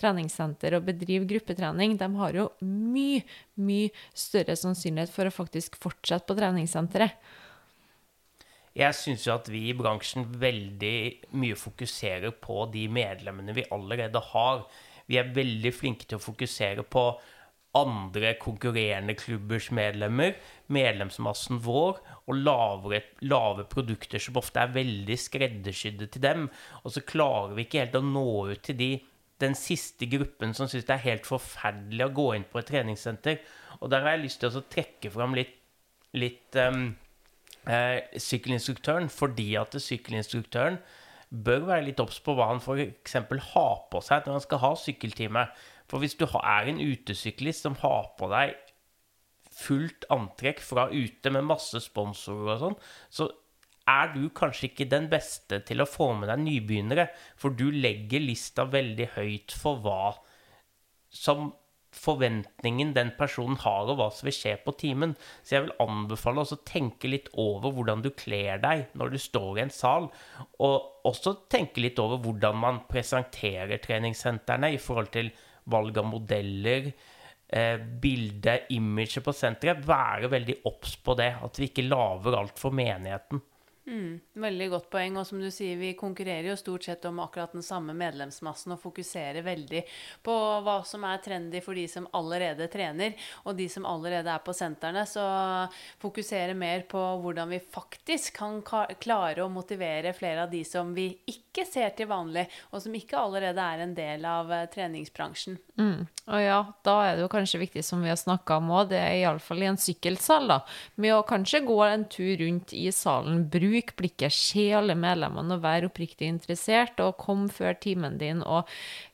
[0.00, 3.22] treningssenter og bedriver gruppetrening, de har jo mye,
[3.60, 7.16] mye større sannsynlighet for å faktisk fortsette på treningssenteret.
[8.72, 10.96] Jeg syns jo at vi i bransjen veldig
[11.36, 14.64] mye fokuserer på de medlemmene vi allerede har.
[15.04, 17.04] Vi er veldig flinke til å fokusere på
[17.78, 20.34] andre konkurrerende klubbers medlemmer,
[20.72, 26.46] medlemsmassen vår, og lavere, lave produkter som ofte er veldig skreddersydde til dem.
[26.84, 28.90] Og så klarer vi ikke helt å nå ut til de,
[29.42, 33.40] den siste gruppen som syns det er helt forferdelig å gå inn på et treningssenter.
[33.80, 35.56] Og der har jeg lyst til å trekke fram litt,
[36.12, 36.90] litt um,
[37.64, 40.78] eh, sykkelinstruktøren, fordi at sykkelinstruktøren
[41.32, 43.16] bør være litt obs på hva han f.eks.
[43.54, 45.46] har på seg når han skal ha sykkeltime.
[45.92, 48.56] For hvis du er en utesyklist som har på deg
[49.52, 52.78] fullt antrekk fra ute med masse sponsorer og sånn,
[53.12, 53.28] så
[53.92, 57.10] er du kanskje ikke den beste til å få med deg nybegynnere.
[57.36, 60.14] For du legger lista veldig høyt for hva
[61.12, 61.50] som
[61.92, 65.12] forventningen den personen har, og hva som vil skje på timen.
[65.44, 69.58] Så jeg vil anbefale å tenke litt over hvordan du kler deg når du står
[69.58, 70.08] i en sal.
[70.64, 75.34] Og også tenke litt over hvordan man presenterer treningssentrene i forhold til
[75.70, 76.92] valg av modeller,
[77.48, 81.32] eh, bilde, imaget på senteret, være veldig obs på det.
[81.42, 83.42] At vi ikke lager alt for menigheten.
[83.86, 85.16] Mm, veldig godt poeng.
[85.18, 88.80] Og som du sier, vi konkurrerer jo stort sett om akkurat den samme medlemsmassen og
[88.82, 89.82] fokuserer veldig
[90.22, 94.44] på hva som er trendy for de som allerede trener, og de som allerede er
[94.44, 95.02] på sentrene.
[95.08, 95.24] Så
[96.02, 101.10] fokuserer mer på hvordan vi faktisk kan klare å motivere flere av de som vi
[101.26, 105.58] ikke ser til vanlig, og som ikke allerede er en del av eh, treningsbransjen.
[105.76, 106.06] Mm.
[106.30, 109.00] Og ja, da er det jo kanskje viktig, som vi har snakka om òg, det
[109.02, 110.60] er iallfall i en sykkelsal, da,
[111.02, 113.42] med å kanskje gå en tur rundt i salen.
[113.52, 118.44] Bruk bruk blikket, se alle medlemmene og være oppriktig interessert, og kom før timen din
[118.44, 118.68] og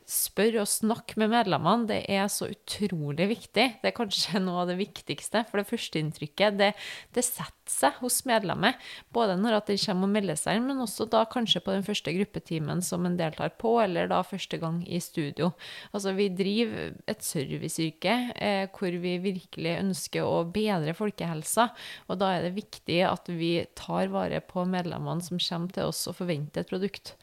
[0.09, 1.87] spør og snakk med medlemmene.
[1.91, 3.67] Det er så utrolig viktig.
[3.83, 5.45] Det er kanskje noe av det viktigste.
[5.51, 6.71] For det førsteinntrykket, det,
[7.17, 8.79] det setter seg hos medlemmet.
[9.13, 11.85] Både når at de kommer og melder seg inn, men også da kanskje på den
[11.87, 15.53] første gruppetimen som en deltar på, eller da første gang i studio.
[15.93, 21.69] Altså, vi driver et serviceyrke eh, hvor vi virkelig ønsker å bedre folkehelsa.
[22.09, 26.07] Og da er det viktig at vi tar vare på medlemmene som kommer til oss
[26.09, 27.19] og forventer et produkt.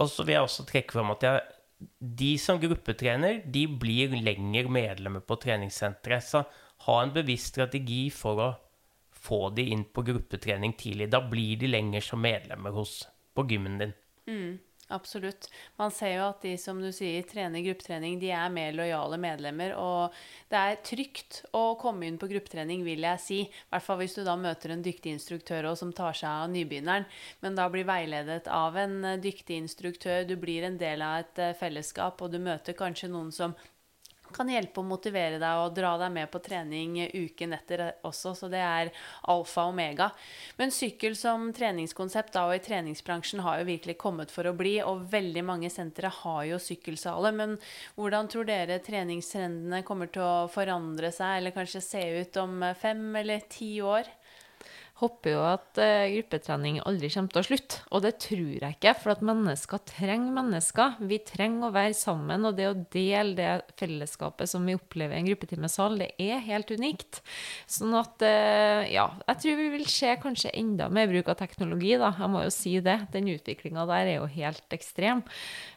[0.00, 1.40] Og så vil jeg også trekke fram at jeg
[1.98, 6.26] de som gruppetrener, de blir lenger medlemmer på treningssenteret.
[6.26, 6.44] Så
[6.86, 8.50] ha en bevisst strategi for å
[9.20, 11.10] få de inn på gruppetrening tidlig.
[11.12, 13.02] Da blir de lenger som medlemmer hos,
[13.36, 13.94] på gymmen din.
[14.30, 14.58] Mm.
[14.90, 15.46] Absolutt.
[15.78, 19.76] Man ser jo at de som du sier trener gruppetrening, de er mer lojale medlemmer.
[19.78, 20.16] Og
[20.50, 23.40] det er trygt å komme inn på gruppetrening, vil jeg si.
[23.46, 26.50] I hvert fall hvis du da møter en dyktig instruktør også, som tar seg av
[26.50, 27.06] nybegynneren.
[27.44, 30.24] Men da blir veiledet av en eh, dyktig instruktør.
[30.26, 33.54] Du blir en del av et eh, fellesskap, og du møter kanskje noen som
[34.34, 38.50] kan hjelpe å motivere deg og dra deg med på trening uken etter også, så
[38.52, 38.92] det er
[39.32, 40.10] alfa og omega.
[40.58, 44.78] Men sykkel som treningskonsept da, og i treningsbransjen har jo virkelig kommet for å bli,
[44.84, 47.36] og veldig mange sentre har jo sykkelsaler.
[47.36, 47.56] Men
[47.98, 53.04] hvordan tror dere treningstrendene kommer til å forandre seg, eller kanskje se ut om fem
[53.22, 54.08] eller ti år?
[55.00, 57.80] Håper jo at uh, gruppetrening aldri kommer til å slutte.
[57.90, 60.98] Og det tror jeg ikke, for at mennesker trenger mennesker.
[61.10, 65.22] Vi trenger å være sammen, og det å dele det fellesskapet som vi opplever i
[65.22, 67.22] en gruppetimesal, det er helt unikt.
[67.70, 71.94] Sånn at uh, ja, jeg tror vi vil se kanskje enda mer bruk av teknologi,
[72.00, 72.12] da.
[72.20, 72.98] Jeg må jo si det.
[73.14, 75.24] Den utviklinga der er jo helt ekstrem.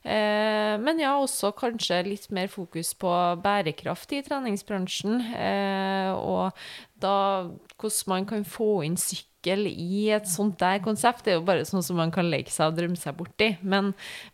[0.03, 3.11] Uh, men ja, også kanskje litt mer fokus på
[3.43, 5.21] bærekraft i treningsbransjen.
[6.13, 6.53] og
[7.04, 7.14] da
[7.78, 11.66] hvordan man kan få inn sykkel i et sånt der konsept, det er jo bare
[11.68, 13.49] sånn som man kan leke seg og drømme seg borti.
[13.60, 13.89] Men,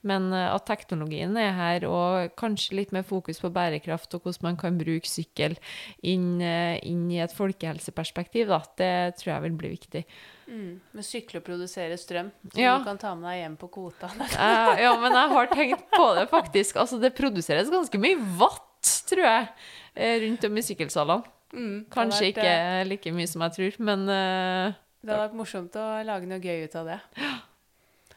[0.05, 4.45] men eh, at teknologien er her, og kanskje litt mer fokus på bærekraft og hvordan
[4.51, 5.57] man kan bruke sykkel
[6.05, 10.03] inn, eh, inn i et folkehelseperspektiv, da, det tror jeg vil bli viktig.
[10.49, 12.77] Mm, med sykle og produsere strøm, som Ja.
[12.77, 14.11] du kan ta med deg hjem på kvota.
[14.39, 16.77] Eh, ja, men jeg har tenkt på det, faktisk.
[16.85, 19.49] Altså, det produseres ganske mye vatt, tror jeg,
[19.97, 21.23] eh, rundt om i sykkelsalene.
[21.53, 25.37] Mm, Kanskje vært, ikke eh, like mye som jeg tror, men uh, Det hadde vært
[25.39, 26.97] morsomt å lage noe gøy ut av det.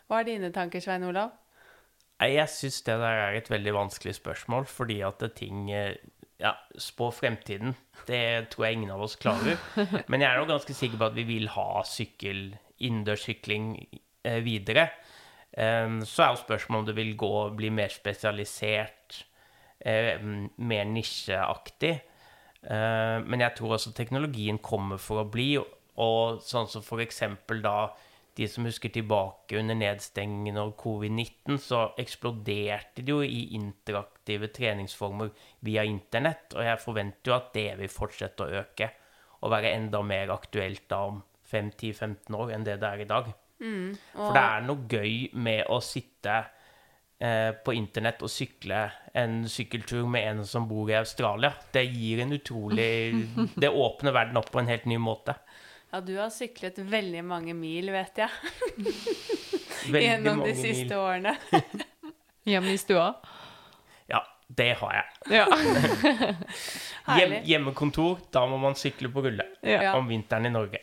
[0.08, 1.32] Hva er dine tanker, Svein Olav?
[2.22, 5.96] Jeg syns det der er et veldig vanskelig spørsmål, fordi at det ting eh,
[6.42, 7.76] Ja, spå fremtiden,
[8.08, 9.56] det tror jeg ingen av oss klarer.
[10.10, 12.48] Men jeg er jo ganske sikker på at vi vil ha sykkel,
[12.82, 13.76] innendørssykling
[14.42, 14.88] videre.
[15.54, 19.20] Så er jo spørsmålet om det vil gå bli mer spesialisert,
[19.86, 21.92] mer nisjeaktig.
[22.62, 25.56] Eh, men jeg tror også teknologien kommer for å bli,
[26.02, 27.92] og sånn som eksempel da
[28.38, 35.32] de som husker tilbake under nedstengingen av covid-19, så eksploderte det jo i interaktive treningsformer
[35.66, 38.88] via internett, og jeg forventer jo at det vil fortsette å øke,
[39.42, 41.20] og være enda mer aktuelt da om
[41.52, 43.32] 5-10-15 år enn det det er i dag.
[44.16, 46.38] For det er noe gøy med å sitte
[47.64, 48.78] på internett og sykle
[49.14, 51.52] en sykkeltur med en som bor i Australia.
[51.70, 52.88] Det gir en utrolig
[53.62, 55.36] Det åpner verden opp på en helt ny måte.
[55.92, 58.30] Ja, du har syklet veldig mange mil, vet jeg,
[59.92, 60.98] Veldig gjennom mange de siste mil.
[60.98, 61.34] årene.
[62.48, 63.10] hjemme i stua.
[64.08, 65.36] Ja, det har jeg.
[65.36, 65.44] Ja.
[67.18, 69.44] Hjem, hjemmekontor, da må man sykle på rulle.
[69.60, 69.92] Ja.
[69.98, 70.80] Om vinteren i Norge.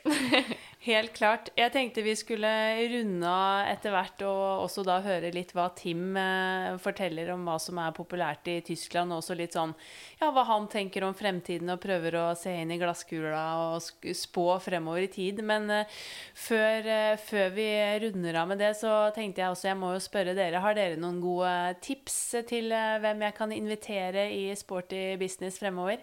[0.80, 1.50] Helt klart.
[1.60, 2.50] Jeg tenkte vi skulle
[2.88, 7.58] runde av etter hvert, og også da høre litt hva Tim eh, forteller om hva
[7.60, 9.74] som er populært i Tyskland, og også litt sånn
[10.22, 13.42] ja, hva han tenker om fremtiden, og prøver å se inn i glasskula
[13.74, 15.42] og spå fremover i tid.
[15.44, 16.00] Men eh,
[16.48, 17.68] før, eh, før vi
[18.06, 21.02] runder av med det, så tenkte jeg også jeg må jo spørre dere, har dere
[21.02, 21.52] noen gode
[21.84, 26.00] tips til hvem jeg kan invitere i Sporty business fremover?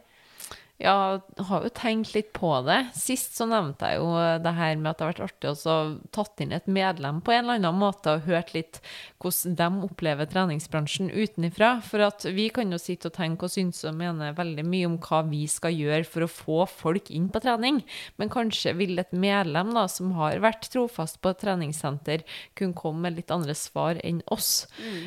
[0.78, 2.90] Ja, har jo tenkt litt på det.
[2.92, 4.10] Sist så nevnte jeg jo
[4.44, 5.76] det her med at det har vært artig å så
[6.12, 8.82] tatt inn et medlem på en eller annen måte og hørt litt
[9.24, 11.70] hvordan de opplever treningsbransjen utenifra.
[11.86, 14.98] For at vi kan jo sitte og tenke og synes og mene veldig mye om
[15.00, 17.80] hva vi skal gjøre for å få folk inn på trening,
[18.20, 22.26] men kanskje vil et medlem da, som har vært trofast på et treningssenter,
[22.58, 24.66] kunne komme med litt andre svar enn oss.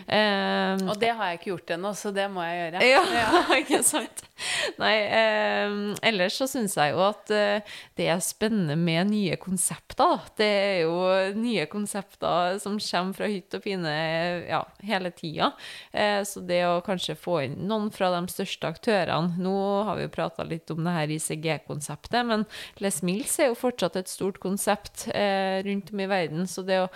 [0.09, 2.83] Eh, Og det har jeg ikke gjort ennå, så det må jeg gjøre.
[2.89, 4.25] ja, ikke sant?
[4.79, 5.58] Nei, eh,
[6.05, 10.25] ellers så syns jeg jo at eh, det er spennende med nye konsepter.
[10.39, 10.95] Det er jo
[11.39, 13.93] nye konsepter som kommer fra hytt og pine
[14.47, 15.51] ja, hele tida.
[15.91, 19.55] Eh, så det å kanskje få inn noen fra de største aktørene Nå
[19.87, 22.45] har vi jo prata litt om det her ICG-konseptet, men
[22.83, 26.47] Les Mills er jo fortsatt et stort konsept eh, rundt om i verden.
[26.49, 26.89] Så det å,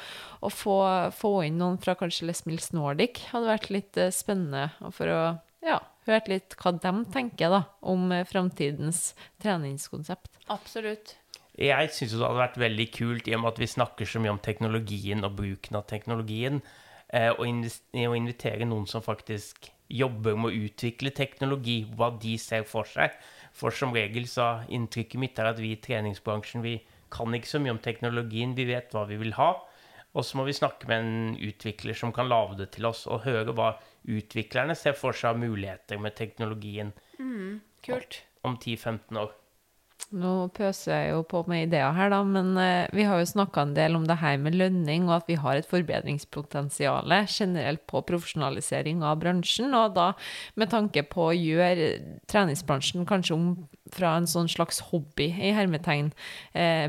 [0.43, 0.77] å få,
[1.15, 4.69] få inn noen fra kanskje Les Mills Nordic hadde vært litt eh, spennende.
[4.93, 5.21] for å
[5.63, 9.11] ja, hørt litt hva de tenker da, om eh, framtidens
[9.43, 10.31] treningskonsept.
[10.53, 11.17] Absolutt.
[11.53, 14.33] Jeg syns det hadde vært veldig kult, i og med at vi snakker så mye
[14.33, 16.63] om teknologien og bruken av teknologien,
[17.13, 22.65] eh, å å invitere noen som faktisk jobber med å utvikle teknologi, hva de ser
[22.65, 23.13] for seg.
[23.53, 26.79] For som regel så inntrykket mitt er at vi i treningsbransjen vi
[27.13, 29.51] kan ikke så mye om teknologien, vi vet hva vi vil ha.
[30.13, 33.25] Og så må vi snakke med en utvikler som kan lage det til oss, og
[33.27, 36.91] høre hva utviklerne ser for seg muligheter med teknologien
[37.83, 38.23] Kult.
[38.43, 39.31] om 10-15 år.
[40.13, 43.63] Nå pøser jeg jo på med ideer her, da, men eh, vi har jo snakka
[43.63, 48.03] en del om det her med lønning, og at vi har et forbedringspotensial generelt på
[48.05, 49.73] profesjonalisering av bransjen.
[49.73, 50.11] Og da
[50.59, 51.89] med tanke på å gjøre
[52.29, 53.47] treningsbransjen kanskje om
[53.91, 56.11] fra en sånn slags hobby i hermetegn
[56.55, 56.87] eh,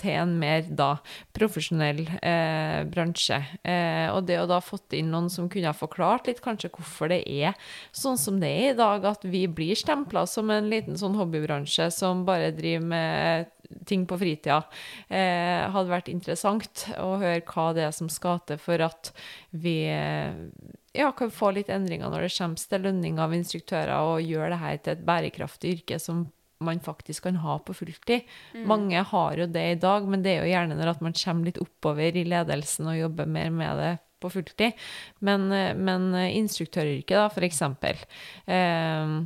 [0.00, 0.90] til en mer da
[1.36, 3.40] profesjonell eh, bransje.
[3.62, 7.12] Eh, og det å da fått inn noen som kunne ha forklart litt kanskje hvorfor
[7.12, 7.54] det er
[7.92, 11.90] sånn som det er i dag, at vi blir stempla som en liten sånn hobbybransje
[11.94, 13.52] som bare driver med
[13.88, 14.62] ting på fritida,
[15.08, 19.10] eh, hadde vært interessant å høre hva det er som skal til for at
[19.50, 20.34] vi eh,
[20.94, 24.62] ja, kan få litt endringer når det kommer til lønning av instruktører, og gjøre det
[24.62, 26.26] her til et bærekraftig yrke som
[26.64, 28.24] man faktisk kan ha på fulltid.
[28.64, 31.60] Mange har jo det i dag, men det er jo gjerne når man kommer litt
[31.60, 34.78] oppover i ledelsen og jobber mer med det på fulltid.
[35.18, 38.00] Men, eh, men instruktøryrket, da, for eksempel,
[38.46, 39.18] eh,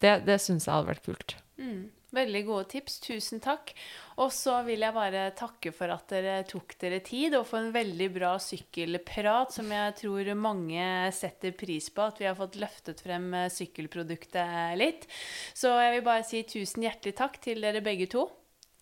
[0.00, 1.36] det, det syns jeg hadde vært kult.
[1.60, 1.84] Mm.
[2.16, 2.98] Veldig gode tips.
[3.04, 3.74] Tusen takk.
[4.22, 7.74] Og så vil jeg bare takke for at dere tok dere tid, og for en
[7.74, 13.04] veldig bra sykkelprat, som jeg tror mange setter pris på, at vi har fått løftet
[13.04, 15.04] frem eh, sykkelproduktet litt.
[15.52, 18.24] Så jeg vil bare si tusen hjertelig takk til dere begge to.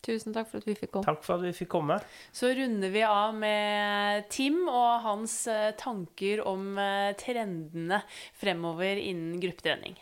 [0.05, 1.09] Tusen takk for at vi fikk komme.
[1.09, 1.99] Takk for at vi fikk komme.
[2.35, 8.03] Så runder vi av med Tim og hans eh, tanker om eh, trendene
[8.37, 9.97] fremover innen gruppetrening.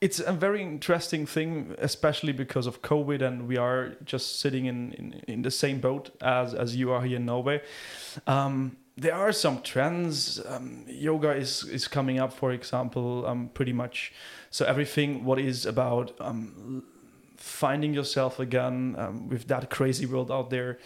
[0.00, 4.92] It's a very interesting thing, especially because of COVID, and we are just sitting in,
[4.92, 7.62] in, in the same boat as, as you are here in Norway.
[8.26, 10.40] Um, there are some trends.
[10.46, 14.12] Um, yoga is, is coming up, for example, um, pretty much.
[14.50, 16.84] So everything what is about um,
[17.36, 20.78] finding yourself again um, with that crazy world out there,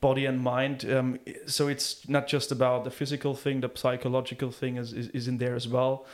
[0.00, 0.90] body and mind.
[0.90, 5.28] Um, so it's not just about the physical thing; the psychological thing is, is, is
[5.28, 6.06] in there as well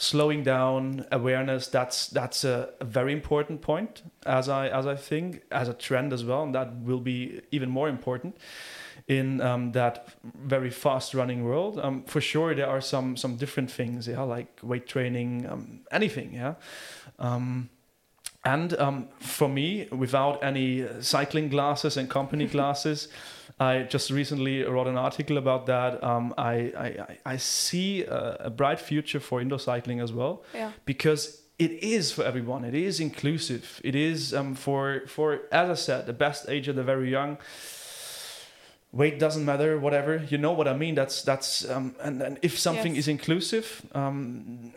[0.00, 5.68] slowing down awareness that's that's a, very important point as i as i think as
[5.68, 8.34] a trend as well and that will be even more important
[9.08, 11.80] in um, that very fast running world.
[11.80, 16.32] Um, for sure there are some some different things yeah like weight training um, anything
[16.32, 16.54] yeah.
[17.18, 17.68] Um,
[18.44, 23.08] and um, for me without any cycling glasses and company glasses
[23.60, 26.02] I just recently wrote an article about that.
[26.02, 30.72] Um, I, I, I see a, a, bright future for indoor cycling as well, yeah.
[30.86, 32.64] because it is for everyone.
[32.64, 33.78] It is inclusive.
[33.84, 37.36] It is um, for for as I said, the best age of the very young.
[38.92, 40.24] Weight doesn't matter, whatever.
[40.30, 40.94] You know what I mean.
[40.94, 43.04] That's that's um, and, and if something Yes.
[43.04, 44.72] is inclusive, um,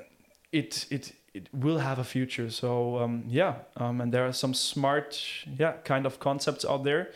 [0.52, 2.50] it it it will have a future.
[2.50, 5.24] So um, yeah, um, and there are some smart
[5.58, 7.14] yeah kind of concepts out there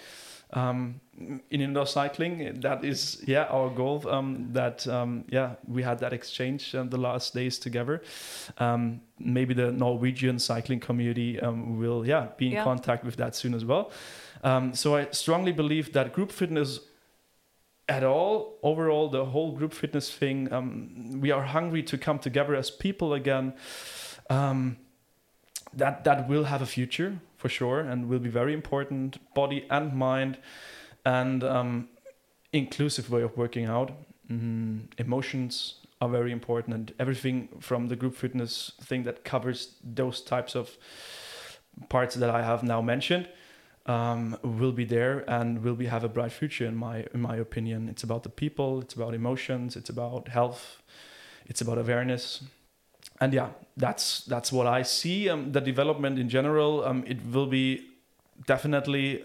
[0.54, 1.02] um,
[1.50, 2.62] in indoor cycling.
[2.62, 4.08] That is, yeah, our goal.
[4.08, 8.02] Um, that um, yeah, we had that exchange uh, the last days together.
[8.58, 12.64] Um, maybe the Norwegian cycling community um, will yeah be in Yeah.
[12.64, 13.92] contact with that soon as well.
[14.44, 16.80] Um, so I strongly believe that group fitness.
[17.90, 22.54] At all, overall, the whole group fitness thing, um, we are hungry to come together
[22.54, 23.54] as people again.
[24.30, 24.76] Um,
[25.74, 29.94] that that will have a future for sure and will be very important body and
[29.94, 30.38] mind
[31.06, 31.90] and um,
[32.52, 33.92] inclusive way of working out.
[34.30, 40.22] Mm, emotions are very important and everything from the group fitness thing that covers those
[40.22, 40.78] types of
[41.90, 43.28] parts that i have now mentioned
[43.88, 47.38] um, will be there and will be have a bright future in my in my
[47.38, 47.88] opinion.
[47.90, 50.84] It's about the people it's about emotions it's about health
[51.46, 52.44] it's about awareness
[53.20, 55.30] and yeah, that's that's what I see.
[55.30, 57.82] Um, the development in general, um, it will be
[58.46, 59.24] definitely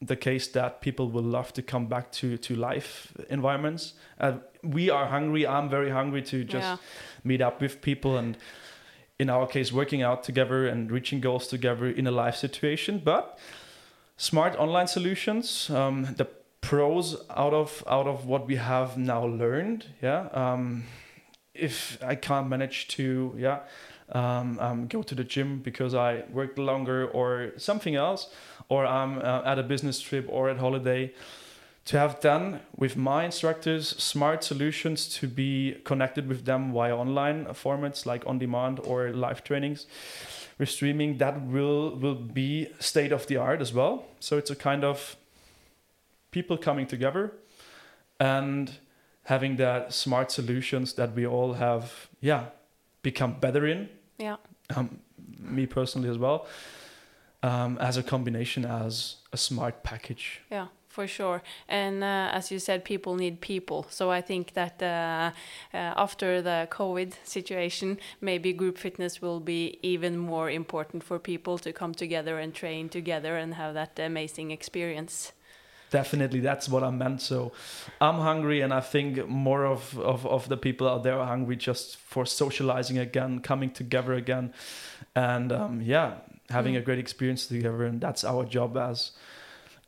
[0.00, 3.94] the case that people will love to come back to to life environments.
[4.20, 4.32] Uh,
[4.62, 5.46] we are hungry.
[5.46, 6.76] I'm very hungry to just Yeah.
[7.24, 8.36] meet up with people and,
[9.18, 13.00] in our case, working out together and reaching goals together in a live situation.
[13.04, 13.38] But
[14.16, 16.26] smart online solutions, um, the
[16.60, 20.28] pros out of out of what we have now learned, yeah.
[21.54, 23.60] If I can't manage to, yeah,
[24.10, 28.28] um, um, go to the gym because I worked longer or something else,
[28.68, 31.12] or I'm uh, at a business trip or at holiday,
[31.84, 37.46] to have done with my instructors smart solutions to be connected with them via online
[37.46, 39.86] formats like on demand or live trainings
[40.58, 44.04] with streaming that will will be state of the art as well.
[44.20, 45.16] So it's a kind of
[46.30, 47.32] people coming together
[48.20, 48.78] and
[49.24, 52.44] having that smart solutions that we all have yeah
[53.02, 54.36] become better in Yeah.
[54.76, 54.98] um,
[55.38, 56.46] me personally as well
[57.42, 61.42] um, as a combination as a smart package Yeah, for sure.
[61.68, 63.86] And uh, as you said, people need people.
[63.90, 65.30] So I think that uh,
[65.74, 71.58] uh, after the COVID situation, maybe group fitness will be even more important for people
[71.58, 75.32] to come together and train together and have that amazing experience.
[75.92, 77.52] Definitely that's what i meant so
[78.00, 81.54] i'm hungry and i think more of, of, of the people out there are hungry
[81.54, 84.52] just for socializing again coming together again
[85.14, 86.14] and um, yeah,
[86.50, 89.12] having a great experience together, and that's our job as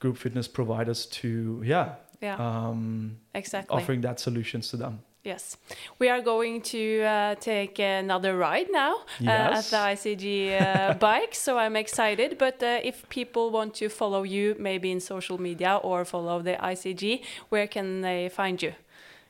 [0.00, 3.74] group fitness providers to yeah, Yeah, um, exactly.
[3.74, 5.00] offering that solutions to them.
[5.24, 5.56] Yes.
[5.98, 11.34] We are going to uh, take another ride now uh, at the ICG uh, bike,
[11.34, 12.36] so I'm excited.
[12.36, 16.56] But uh, if people want to follow you, maybe in social media or follow the
[16.56, 18.74] ICG, where can they find you?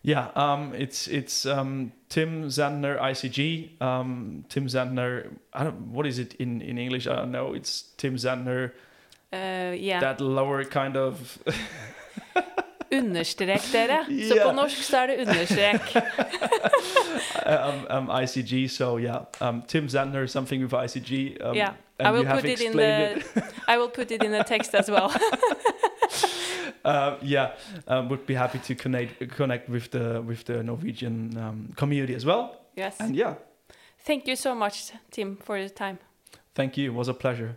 [0.02, 3.80] Yeah, um, it's it's um, Tim Zandner ICG.
[3.80, 5.30] Um, Tim Zandner.
[5.52, 5.92] I don't.
[5.92, 7.06] What is it in in English?
[7.06, 7.54] I don't know.
[7.54, 8.72] It's Tim Zandner.
[9.32, 10.00] Uh, yeah.
[10.00, 11.38] That lower kind of.
[12.92, 14.04] Understrek dere.
[14.28, 14.48] Så Ja.
[14.48, 15.96] på norsk så er det understrek.
[17.90, 18.70] um, um, ICG.
[18.70, 21.36] So yeah, um, Tim Zandner, something with ICG.
[21.44, 21.72] Um, yeah.
[22.00, 23.22] I will put it in the
[23.68, 25.12] I will put it in the text as well.
[26.84, 27.50] uh, yeah,
[27.86, 32.24] um, would be happy to connect connect with the with the Norwegian um, community as
[32.24, 32.50] well.
[32.76, 33.00] yes.
[33.00, 33.34] And yeah,
[34.06, 35.98] Thank you so much, Tim, for your time.
[36.54, 36.90] thank you.
[36.90, 37.56] It was a pleasure.